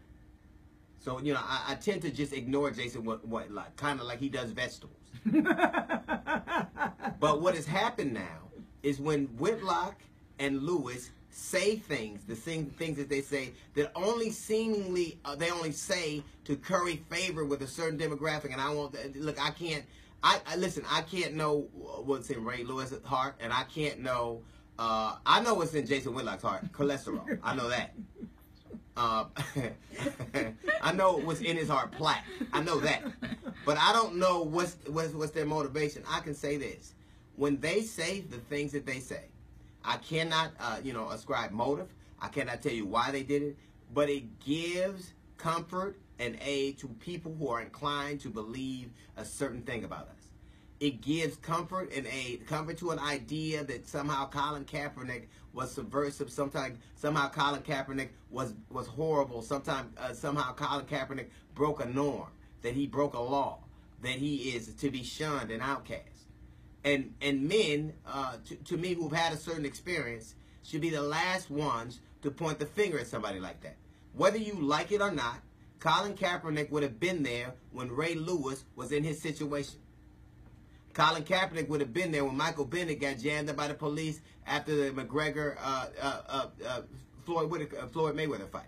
[0.99, 4.07] So you know, I, I tend to just ignore Jason what, what like kind of
[4.07, 4.97] like he does vegetables.
[7.21, 8.51] but what has happened now
[8.83, 10.03] is when Whitlock
[10.41, 15.51] and Lewis say things, the same things that they say that only seemingly uh, they
[15.51, 18.53] only say to curry favor with a certain demographic.
[18.53, 19.85] And I want look, I can't.
[20.23, 20.85] I, I listen.
[20.91, 21.69] I can't know
[22.05, 24.43] what's in Ray Lewis' heart, and I can't know.
[24.79, 27.39] Uh, I know what's in Jason Whitlock's heart: cholesterol.
[27.43, 27.95] I know that.
[28.97, 29.27] Uh,
[30.83, 32.25] I know what's in his heart: plaque.
[32.53, 33.05] I know that,
[33.65, 36.03] but I don't know what's what's, what's their motivation.
[36.11, 36.95] I can say this:
[37.37, 39.27] when they say the things that they say,
[39.85, 41.89] I cannot, uh, you know, ascribe motive.
[42.21, 43.57] I cannot tell you why they did it,
[43.93, 49.63] but it gives comfort and aid to people who are inclined to believe a certain
[49.63, 50.31] thing about us.
[50.81, 56.31] It gives comfort and aid, comfort to an idea that somehow Colin Kaepernick was subversive.
[56.31, 59.43] Sometimes, somehow Colin Kaepernick was was horrible.
[59.43, 62.29] Sometimes, uh, somehow Colin Kaepernick broke a norm.
[62.63, 63.61] That he broke a law.
[64.03, 66.18] That he is to be shunned and outcast
[66.89, 71.03] and and men, uh, to, to me, who've had a certain experience, should be the
[71.03, 73.77] last ones to point the finger at somebody like that.
[74.15, 75.41] Whether you like it or not,
[75.81, 79.79] Colin Kaepernick would have been there when Ray Lewis was in his situation.
[80.95, 84.21] Colin Kaepernick would have been there when Michael Bennett got jammed up by the police
[84.47, 86.81] after the McGregor uh, uh, uh, uh
[87.25, 88.65] Floyd uh, Floyd Mayweather fight.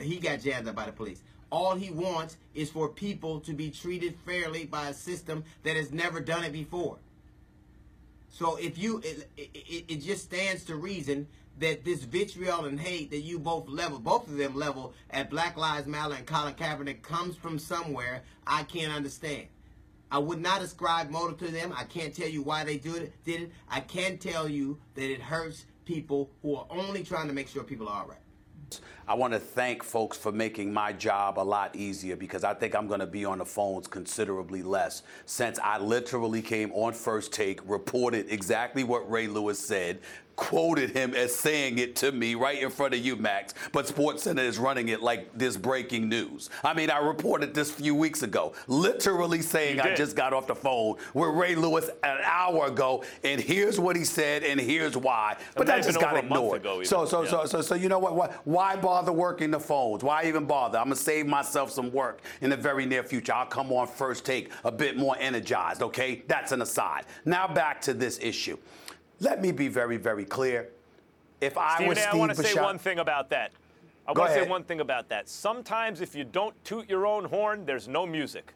[0.00, 1.22] He got jammed up by the police.
[1.50, 5.92] All he wants is for people to be treated fairly by a system that has
[5.92, 6.98] never done it before.
[8.30, 11.26] So if you, it, it, it, just stands to reason
[11.58, 15.56] that this vitriol and hate that you both level, both of them level at Black
[15.56, 19.48] Lives Matter and Colin Kaepernick comes from somewhere I can't understand.
[20.10, 21.72] I would not ascribe motive to them.
[21.76, 23.52] I can't tell you why they do it, did it.
[23.68, 27.62] I can tell you that it hurts people who are only trying to make sure
[27.62, 28.18] people are all right.
[29.08, 32.74] I want to thank folks for making my job a lot easier because I think
[32.74, 37.32] I'm going to be on the phones considerably less since I literally came on first
[37.32, 40.00] take, reported exactly what Ray Lewis said,
[40.40, 43.52] quoted him as saying it to me right in front of you, Max.
[43.72, 46.48] But SportsCenter is running it like this breaking news.
[46.64, 50.46] I mean, I reported this a few weeks ago, literally saying I just got off
[50.46, 54.96] the phone with Ray Lewis an hour ago, and here's what he said, and here's
[54.96, 55.36] why.
[55.56, 56.64] But that just got ignored.
[56.86, 57.28] so, so, yeah.
[57.28, 58.16] so, so, so, you know what?
[58.16, 60.02] Why, why bother working the phones?
[60.02, 60.78] Why even bother?
[60.78, 63.34] I'm gonna save myself some work in the very near future.
[63.34, 65.82] I'll come on first take a bit more energized.
[65.82, 67.04] Okay, that's an aside.
[67.26, 68.56] Now back to this issue.
[69.20, 70.70] Let me be very, very clear.
[71.40, 73.52] If I Stephen was Steve I want to say one thing about that.
[74.06, 75.28] I want to say one thing about that.
[75.28, 78.52] Sometimes if you don't toot your own horn, there's no music.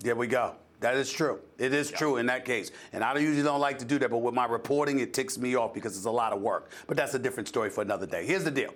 [0.00, 0.56] There we go.
[0.80, 1.40] That is true.
[1.56, 1.96] It is yeah.
[1.96, 2.70] true in that case.
[2.92, 5.54] And I usually don't like to do that, but with my reporting, it ticks me
[5.54, 6.70] off because it's a lot of work.
[6.86, 8.26] But that's a different story for another day.
[8.26, 8.74] Here's the deal.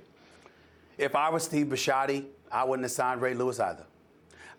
[0.96, 3.84] If I was Steve Bisciotti, I wouldn't have signed Ray Lewis either.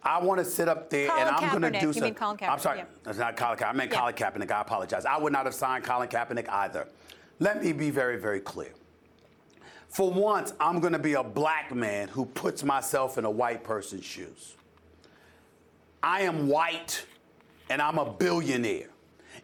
[0.02, 2.16] I want to sit up there Colin and I'm going to do something.
[2.42, 2.86] I'm sorry, yeah.
[3.04, 3.70] that's not Colin Kaepernick.
[3.70, 4.00] I meant yeah.
[4.00, 4.52] Colin Kaepernick.
[4.52, 5.06] I apologize.
[5.06, 6.88] I would not have signed Colin Kaepernick either.
[7.40, 8.74] Let me be very, very clear.
[9.90, 13.64] For once, I'm going to be a black man who puts myself in a white
[13.64, 14.56] person's shoes.
[16.02, 17.06] I am white
[17.70, 18.90] and I'm a billionaire.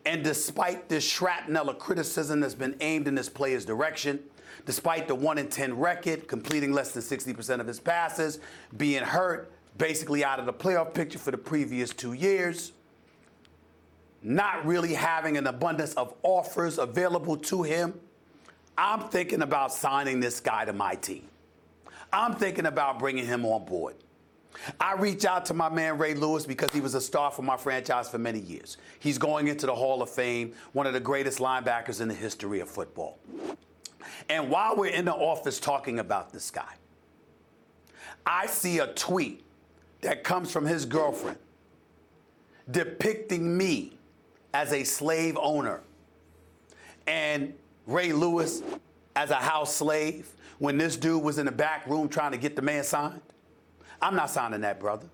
[0.05, 4.19] And despite this shrapnel of criticism that's been aimed in this player's direction,
[4.65, 8.39] despite the 1 in 10 record, completing less than 60% of his passes,
[8.77, 12.71] being hurt, basically out of the playoff picture for the previous two years,
[14.21, 17.93] not really having an abundance of offers available to him,
[18.77, 21.27] I'm thinking about signing this guy to my team.
[22.11, 23.95] I'm thinking about bringing him on board.
[24.79, 27.57] I reach out to my man Ray Lewis because he was a star for my
[27.57, 28.77] franchise for many years.
[28.99, 32.61] He's going into the Hall of Fame, one of the greatest linebackers in the history
[32.61, 33.19] of football.
[34.29, 36.73] And while we're in the office talking about this guy,
[38.25, 39.44] I see a tweet
[40.01, 41.37] that comes from his girlfriend
[42.69, 43.97] depicting me
[44.53, 45.81] as a slave owner
[47.07, 47.53] and
[47.85, 48.63] Ray Lewis
[49.15, 50.29] as a house slave
[50.59, 53.21] when this dude was in the back room trying to get the man signed.
[54.01, 55.07] I'm not signing that, brother.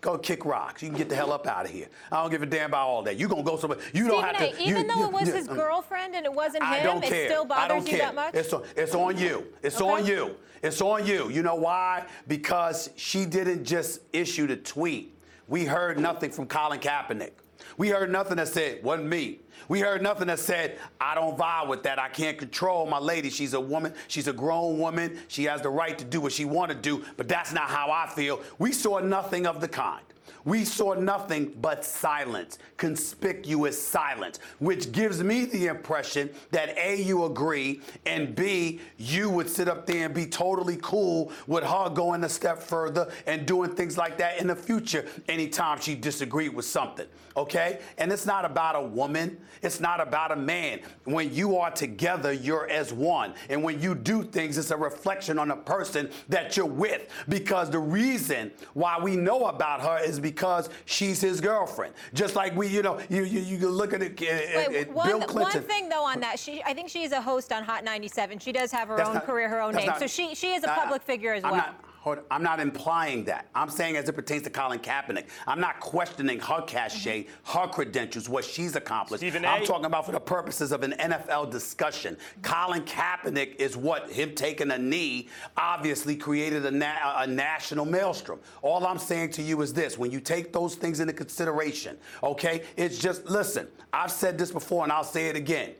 [0.00, 0.82] Go kick rocks.
[0.82, 1.88] You can get the hell up out of here.
[2.12, 3.16] I don't give a damn about all that.
[3.16, 3.78] You gonna go somewhere.
[3.92, 4.62] You Stephen don't have A, to.
[4.62, 6.84] even you, though you, it was you, his um, girlfriend and it wasn't I him,
[6.84, 7.28] don't it care.
[7.28, 8.34] still I bothers don't you that much?
[8.34, 9.46] It's on, it's on you.
[9.62, 9.90] It's Okay.
[9.90, 10.36] on you.
[10.62, 11.30] It's on you.
[11.30, 12.04] You know why?
[12.28, 15.14] Because she didn't just issue the tweet.
[15.48, 17.32] We heard nothing from Colin Kaepernick.
[17.76, 19.40] We heard nothing that said, wasn't me.
[19.68, 21.98] We heard nothing that said, I don't vibe with that.
[21.98, 23.30] I can't control my lady.
[23.30, 23.94] She's a woman.
[24.08, 25.18] She's a grown woman.
[25.28, 27.90] She has the right to do what she want to do, but that's not how
[27.90, 28.40] I feel.
[28.58, 30.04] We saw nothing of the kind.
[30.46, 37.24] We saw nothing but silence, conspicuous silence, which gives me the impression that A, you
[37.24, 42.22] agree, and B, you would sit up there and be totally cool with her going
[42.22, 46.64] a step further and doing things like that in the future anytime she disagreed with
[46.64, 47.08] something.
[47.36, 47.80] Okay?
[47.98, 50.78] And it's not about a woman, it's not about a man.
[51.04, 53.34] When you are together, you're as one.
[53.50, 57.08] And when you do things, it's a reflection on the person that you're with.
[57.28, 60.35] Because the reason why we know about her is because
[60.84, 61.94] she's his girlfriend.
[62.14, 64.20] Just like we, you know, you you, you look at it.
[64.22, 65.60] at- Wait, at one, Bill Clinton.
[65.62, 68.38] one thing though on that, she I think she's a host on Hot 97.
[68.38, 69.86] She does have her That's own not- career, her own name.
[69.86, 71.60] not- so she she is a public figure as I'm well.
[71.60, 73.48] Not, hold on, I'm not implying that.
[73.52, 75.24] I'm saying as it pertains to Colin Kaepernick.
[75.48, 79.20] I'm not questioning her cachet, her credentials, what she's accomplished.
[79.20, 79.66] Stephen I'm A.
[79.66, 82.16] talking about for the purposes of an NFL discussion.
[82.42, 88.38] Colin Kaepernick is what him taking a knee obviously created a, na- a national maelstrom.
[88.62, 92.62] All I'm saying to you is this: when you take those things into consideration, okay,
[92.76, 93.66] it's just listen.
[93.92, 95.74] I've said this before, and I'll say it again.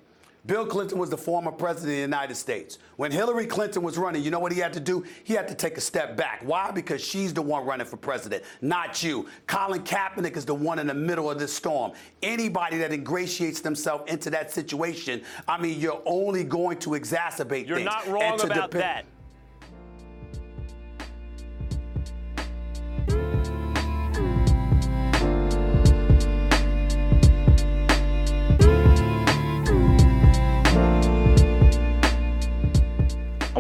[0.46, 2.78] Bill Clinton was the former president of the United States.
[2.96, 5.04] When Hillary Clinton was running, you know what he had to do?
[5.24, 6.40] He had to take a step back.
[6.44, 6.70] Why?
[6.70, 9.26] Because she's the one running for president, not you.
[9.46, 11.92] Colin Kaepernick is the one in the middle of this storm.
[12.22, 17.78] Anybody that ingratiates themselves into that situation, I mean, you're only going to exacerbate You're
[17.78, 17.86] things.
[17.86, 19.04] not And wrong about that.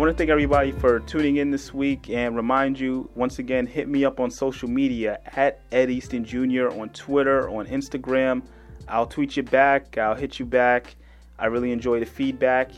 [0.06, 3.88] Want to thank everybody for tuning in this week and remind you once again hit
[3.88, 6.68] me up on social media at Ed Easton Jr.
[6.68, 8.44] on Twitter, on Instagram.
[8.86, 10.94] I'll tweet you back, I'll hit you back.
[11.40, 12.70] I really enjoy the feedback.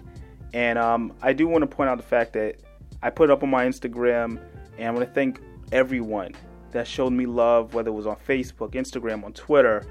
[0.54, 2.60] And um, I do want to point out the fact that
[3.02, 4.40] I put up on my Instagram,
[4.78, 6.34] and I want to thank everyone
[6.70, 9.84] that showed me love, whether it was on Facebook, Instagram, on Twitter.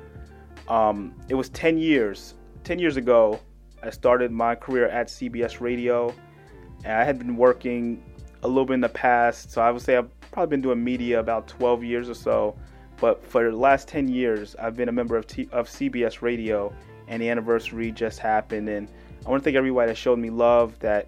[0.68, 2.34] Um, it was 10 years.
[2.64, 3.40] 10 years ago,
[3.84, 6.16] I started my career at CBS Radio.
[6.84, 8.04] And I had been working
[8.44, 11.20] a little bit in the past, so I would say I've probably been doing media
[11.20, 12.56] about 12 years or so.
[13.00, 16.74] But for the last 10 years, I've been a member of, T- of CBS Radio,
[17.08, 18.70] and the anniversary just happened.
[18.70, 18.88] And
[19.26, 21.08] I want to thank everybody that showed me love, that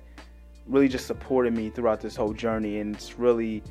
[0.67, 2.79] really just supported me throughout this whole journey.
[2.79, 3.63] And it's really,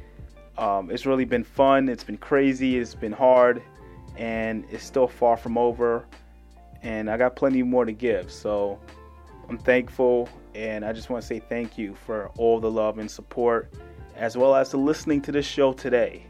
[0.57, 1.89] um, it's really been fun.
[1.89, 2.79] It's been crazy.
[2.79, 3.63] It's been hard,
[4.17, 6.05] and it's still far from over.
[6.83, 8.33] And I got plenty more to give.
[8.33, 8.81] So
[9.49, 13.11] I'm thankful, and I just want to say thank you for all the love and
[13.11, 13.73] support,
[14.17, 16.25] as well as to listening to this show today.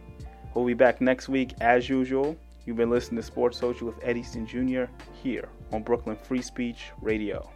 [0.54, 2.36] We'll be back next week as usual.
[2.64, 4.84] You've been listening to Sports Social with Ed Easton Jr.
[5.22, 7.48] here on Brooklyn Free Speech Radio.